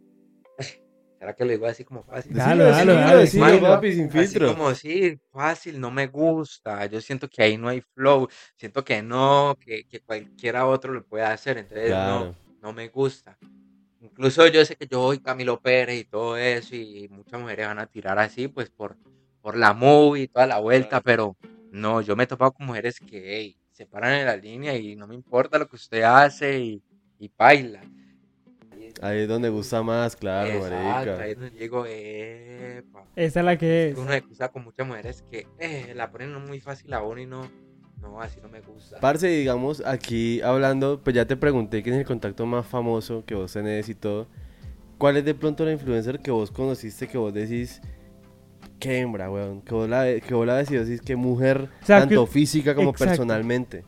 [1.22, 2.34] ¿Será que lo digo así como fácil?
[2.34, 3.60] Dale, dale, dale, decilo.
[3.60, 4.54] papi, sin Así filtro.
[4.56, 6.84] como sí, fácil, no me gusta.
[6.86, 8.26] Yo siento que ahí no hay flow.
[8.56, 11.58] Siento que no, que, que cualquiera otro lo puede hacer.
[11.58, 12.24] Entonces Claro.
[12.26, 13.38] no, no me gusta.
[14.00, 17.78] Incluso yo sé que yo soy Camilo Pérez y todo eso, y muchas mujeres van
[17.78, 18.96] a tirar así, pues por,
[19.40, 21.36] por la movie y toda la vuelta, pero
[21.70, 24.96] no, yo me he topado con mujeres que ey, se paran en la línea y
[24.96, 26.82] no me importa lo que usted hace y,
[27.20, 27.80] y baila.
[29.00, 31.22] Ahí es donde gusta más, claro, Exacto, marica.
[31.22, 33.04] ahí es donde digo, epa.
[33.16, 33.98] Esa es la que es.
[33.98, 37.26] Uno se cruza con muchas mujeres que eh, la ponen muy fácil a uno y
[37.26, 37.48] no,
[38.00, 38.98] no, así no me gusta.
[39.00, 43.34] Parce, digamos, aquí hablando, pues ya te pregunté quién es el contacto más famoso que
[43.34, 44.28] vos tenés y todo.
[44.98, 47.80] ¿Cuál es de pronto la influencer que vos conociste que vos decís,
[48.78, 49.62] qué hembra, weón?
[49.62, 52.74] Que vos la, que vos la y decís, qué mujer, O sea, tanto que- física
[52.74, 53.10] como exacto.
[53.10, 53.84] personalmente.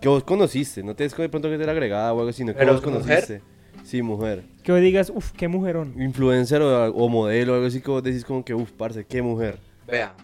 [0.00, 2.52] Que vos conociste, no te es de pronto que te la agregada o algo, sino
[2.52, 3.42] que ¿Pero vos mujer?
[3.88, 4.44] Sí, mujer.
[4.62, 5.94] Que vos digas, uff, qué mujerón.
[5.98, 9.22] Influencer o, o modelo o algo así que vos decís como que, uff, parce, qué
[9.22, 9.58] mujer.
[9.86, 10.14] Vea,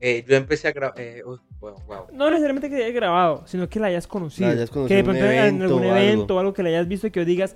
[0.00, 1.40] eh, yo empecé a grabar, eh, wow,
[1.86, 2.06] wow.
[2.12, 4.48] No necesariamente que la hayas grabado, sino que la hayas conocido.
[4.48, 7.06] La hayas conocido que de pronto en algún evento o algo que le hayas visto
[7.06, 7.54] y que vos digas,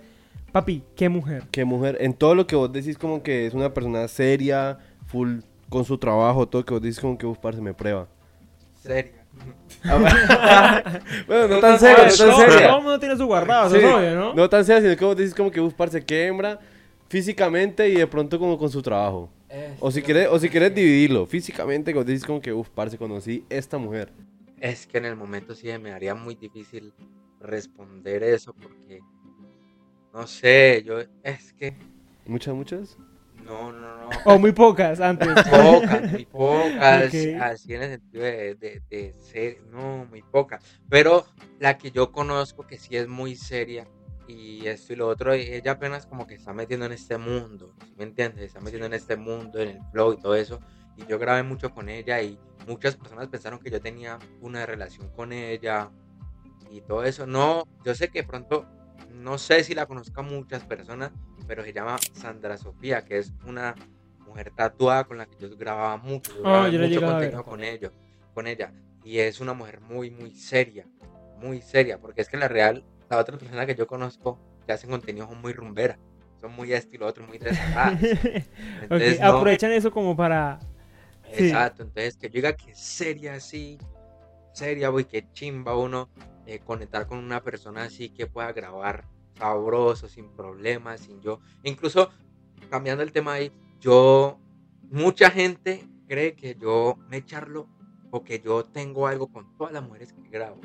[0.52, 1.42] papi, qué mujer.
[1.50, 1.98] Qué mujer.
[1.98, 5.98] En todo lo que vos decís como que es una persona seria, full con su
[5.98, 8.06] trabajo, todo que vos decís como que, uff, parce, me prueba.
[8.76, 9.19] Seria.
[11.26, 12.66] bueno, no tan seria, no tan todo, seria.
[12.66, 14.34] todo el mundo tiene su guardado, eso es obvio, ¿no?
[14.34, 16.60] No tan seria, sino que vos decís como que, uff, parce, qué hembra
[17.08, 19.30] físicamente y de pronto como con su trabajo.
[19.80, 23.44] O si querés, o si querés dividirlo, físicamente, vos decís como que, uff, parce, conocí
[23.48, 24.12] esta mujer.
[24.60, 26.92] Es que en el momento sí me haría muy difícil
[27.40, 29.00] responder eso porque,
[30.12, 31.74] no sé, yo, es que,
[32.26, 32.96] ¿Muchas, muchas?
[33.44, 34.10] No, no, no.
[34.24, 35.28] O muy pocas antes.
[35.28, 40.62] pocas, muy pocas, así en el sentido de, de, de ser, no, muy pocas.
[40.88, 41.26] Pero
[41.58, 43.86] la que yo conozco que sí es muy seria
[44.30, 47.74] y esto y lo otro, y ella apenas como que está metiendo en este mundo,
[47.84, 48.44] ¿sí ¿me entiendes?
[48.44, 50.60] Está metiendo en este mundo, en el flow y todo eso.
[50.96, 55.08] Y yo grabé mucho con ella y muchas personas pensaron que yo tenía una relación
[55.10, 55.90] con ella
[56.70, 57.26] y todo eso.
[57.26, 58.66] No, yo sé que pronto,
[59.10, 61.12] no sé si la conozcan muchas personas,
[61.50, 63.74] pero se llama Sandra Sofía, que es una
[64.20, 66.30] mujer tatuada con la que yo grababa mucho.
[66.32, 67.92] Yo Ah, grababa yo mucho contenido con, ello,
[68.32, 68.72] con ella.
[69.02, 70.86] Y es una mujer muy, muy seria.
[71.38, 71.98] Muy seria.
[71.98, 75.26] Porque es que en la real, la otra persona que yo conozco que hacen contenido
[75.26, 75.98] son muy rumberas.
[76.40, 78.00] Son muy estilo otro, muy desatadas.
[78.00, 80.60] Ok, Entonces, no, Aprovechan eso como para...
[81.34, 81.46] sí.
[81.48, 83.76] Exacto, entonces que yo diga que seria así,
[84.52, 86.10] seria, güey, que chimba uno
[86.46, 89.04] eh, conectar con una persona así que pueda grabar
[89.36, 91.40] sabroso, sin problemas, sin yo.
[91.62, 92.10] Incluso,
[92.70, 94.38] cambiando el tema ahí, yo,
[94.90, 97.68] mucha gente cree que yo me charlo
[98.10, 100.60] o que yo tengo algo con todas las mujeres que grabo.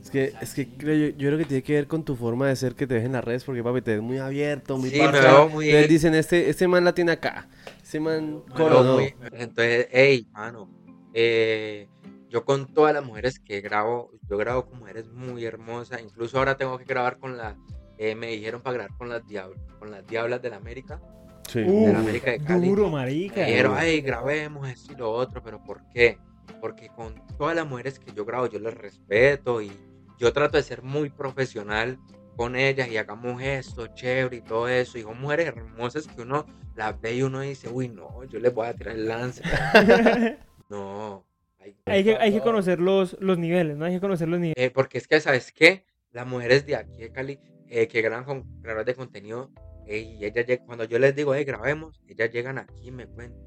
[0.00, 2.46] Es que, es que creo yo, yo creo que tiene que ver con tu forma
[2.46, 4.90] de ser que te ves en las redes, porque papi, te ves muy abierto, muy
[4.90, 7.48] Sí, me veo muy- Entonces dicen, este, este man la tiene acá,
[7.82, 8.94] este man no.
[8.94, 10.70] muy- Entonces, hey, mano,
[11.12, 11.88] eh,
[12.28, 16.00] yo con todas las mujeres que grabo, yo grabo con mujeres muy hermosas.
[16.02, 17.56] Incluso ahora tengo que grabar con la,
[17.98, 21.00] eh, me dijeron para grabar con las, diabl- con las diablas de la América,
[21.48, 21.60] Sí.
[21.62, 22.68] de la América de Cali.
[22.68, 23.44] Duro, Me marica.
[23.44, 26.18] dijeron, hey, grabemos esto y lo otro, pero ¿por qué?
[26.60, 29.70] Porque con todas las mujeres que yo grabo, yo les respeto y
[30.18, 31.98] yo trato de ser muy profesional
[32.36, 34.98] con ellas y hagamos esto, chévere y todo eso.
[34.98, 36.44] Y son mujeres hermosas que uno
[36.76, 39.42] las ve y uno dice, uy, no, yo les voy a tirar el lance.
[40.68, 41.24] No.
[41.60, 43.86] hay- hay, que, hay que conocer los, los niveles, ¿no?
[43.86, 44.56] Hay que conocer los niveles.
[44.66, 45.84] Eh, porque es que, ¿sabes qué?
[46.12, 47.38] Las mujeres de aquí de Cali
[47.68, 49.50] eh, que graban con creadores de contenido,
[49.86, 53.40] eh, y ellas cuando yo les digo, hey, grabemos, ellas llegan aquí y me cuentan,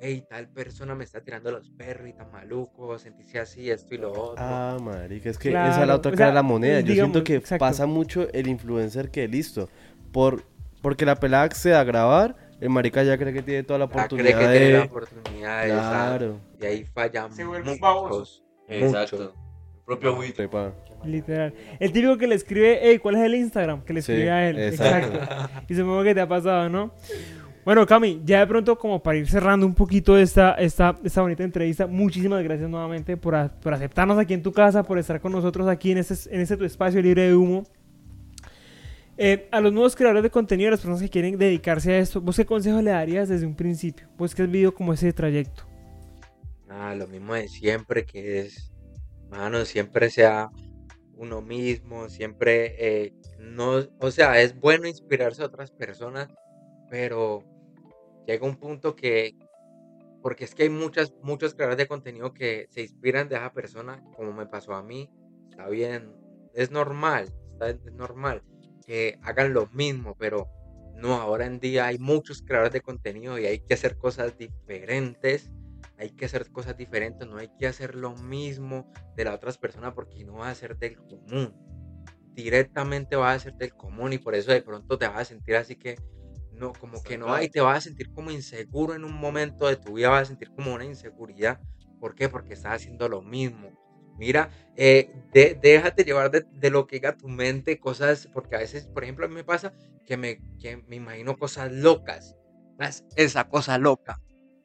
[0.00, 3.98] hey, tal persona me está tirando los perros y tan maluco, sentíse así, esto y
[3.98, 4.46] lo otro.
[4.46, 6.80] Ah, marica, es que esa es la Claro, otra o cara de sea, la moneda.
[6.80, 7.58] Yo digamos, siento que exacto.
[7.58, 9.68] pasa mucho el influencer que listo.
[10.12, 10.44] Por,
[10.82, 13.90] porque la pelada accede a grabar, El marica ya cree que tiene toda la Ya
[13.90, 14.84] oportunidad cree que tiene la de...
[14.84, 16.40] oportunidad esa, Claro.
[16.60, 17.80] y ahí fallan Se vuelve un muchos.
[17.80, 18.44] baboso.
[18.68, 19.16] Exacto.
[19.18, 19.34] muchos.
[19.98, 20.22] Propio.
[20.34, 20.72] Sepa.
[21.04, 21.54] Literal.
[21.78, 23.82] El típico que le escribe, hey, ¿cuál es el Instagram?
[23.82, 24.58] Que le Sí, escribe a él.
[24.58, 25.16] exacto.
[25.16, 25.62] Exacto.
[25.68, 26.92] Y supongo que te ha pasado, ¿no?
[27.64, 31.42] Bueno, Cami, ya de pronto como para ir cerrando un poquito esta, esta, esta bonita
[31.44, 35.32] entrevista, muchísimas gracias nuevamente por, a- por aceptarnos aquí en tu casa, por estar con
[35.32, 37.64] nosotros aquí en este, en este tu espacio libre de humo.
[39.18, 42.22] Eh, a los nuevos creadores de contenido, a las personas que quieren dedicarse a esto,
[42.22, 44.08] ¿vos qué consejo le darías desde un principio?
[44.16, 45.64] Vos que has vivido como ese trayecto.
[46.66, 48.69] Nada, lo mismo de siempre, que es,
[49.64, 50.50] siempre sea
[51.14, 56.28] uno mismo, siempre, eh, no, o sea, es bueno inspirarse a otras personas,
[56.90, 57.44] pero
[58.26, 59.36] llega un punto que,
[60.22, 64.02] porque es que hay muchas, muchos creadores de contenido que se inspiran de esa persona,
[64.16, 65.10] como me pasó a mí,
[65.50, 66.12] está bien,
[66.54, 68.42] es normal, es normal
[68.86, 70.48] que hagan lo mismo, pero
[70.96, 75.50] no, ahora en día hay muchos creadores de contenido y hay que hacer cosas diferentes
[76.00, 79.92] hay que hacer cosas diferentes, no hay que hacer lo mismo de las otras personas
[79.94, 81.54] porque no va a ser del común.
[82.34, 85.56] Directamente va a ser del común y por eso de pronto te vas a sentir
[85.56, 85.96] así que
[86.52, 89.76] no, como que no hay, te vas a sentir como inseguro en un momento de
[89.76, 91.60] tu vida, vas a sentir como una inseguridad.
[91.98, 92.28] ¿Por qué?
[92.28, 93.70] Porque estás haciendo lo mismo.
[94.16, 98.58] Mira, eh, de- déjate llevar de, de lo que diga tu mente, cosas, porque a
[98.60, 99.72] veces, por ejemplo, a mí me pasa
[100.06, 102.36] que me, que me imagino cosas locas.
[103.16, 104.20] Esa cosa loca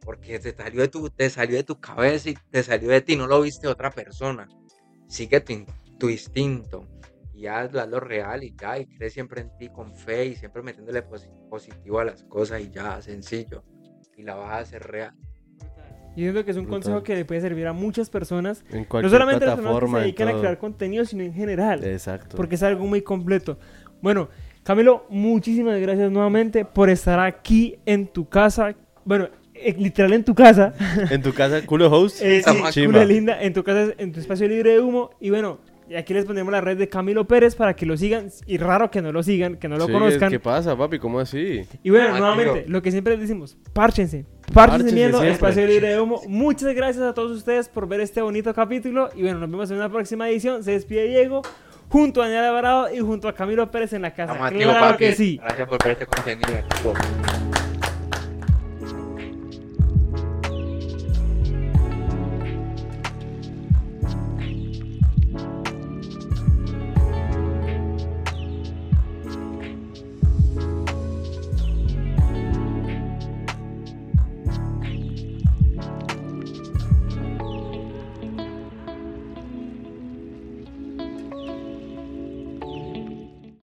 [0.06, 3.16] porque te salió de tu, te salió de tu cabeza y te salió de ti,
[3.18, 4.47] no lo viste de otra persona.
[5.08, 5.66] Sigue tu,
[5.97, 6.88] tu instinto
[7.34, 10.62] y hazlo, hazlo real y ya, y cree siempre en ti con fe y siempre
[10.62, 13.64] metiéndole posi- positivo a las cosas y ya, sencillo.
[14.16, 15.14] Y la vas a hacer real.
[16.16, 16.82] Yo siento que es un Brutal.
[16.82, 19.88] consejo que le puede servir a muchas personas, En no solamente a las personas que
[19.89, 21.84] se dedican a crear contenido, sino en general.
[21.84, 22.38] Exacto.
[22.38, 23.60] porque es algo muy completo.
[24.01, 24.30] Bueno,
[24.64, 28.76] Camilo, muchísimas gracias nuevamente por estar aquí en tu casa.
[29.03, 29.28] Bueno,
[29.78, 30.74] literal en tu casa.
[31.10, 32.22] En tu casa, culo host.
[32.22, 32.72] Eh, sí, Chimba.
[32.72, 35.12] chula linda, en tu casa, en tu espacio libre de humo.
[35.20, 38.30] Y bueno, y aquí les ponemos la red de Camilo Pérez para que lo sigan.
[38.47, 40.30] Y raro que no lo sigan, que no lo Sí, conozcan.
[40.32, 40.97] ¿Qué pasa, papi?
[40.99, 41.62] ¿Cómo así?
[41.84, 42.72] Y bueno, Ah, nuevamente, tío.
[42.72, 44.26] lo que siempre les decimos, párchense.
[44.53, 45.22] Párchense viendo.
[45.24, 46.22] Espacio Libre de Humo.
[46.28, 49.10] Muchas gracias a todos ustedes por ver este bonito capítulo.
[49.16, 50.64] Y bueno, nos vemos en una próxima edición.
[50.64, 51.41] Se despide Diego,
[51.89, 54.32] junto a Daniel Alvarado y junto a Camilo Pérez en la casa.
[54.34, 55.06] Estamos activos, Claro papi.
[55.06, 55.38] que sí.
[55.41, 56.49] Gracias por ver este contenido.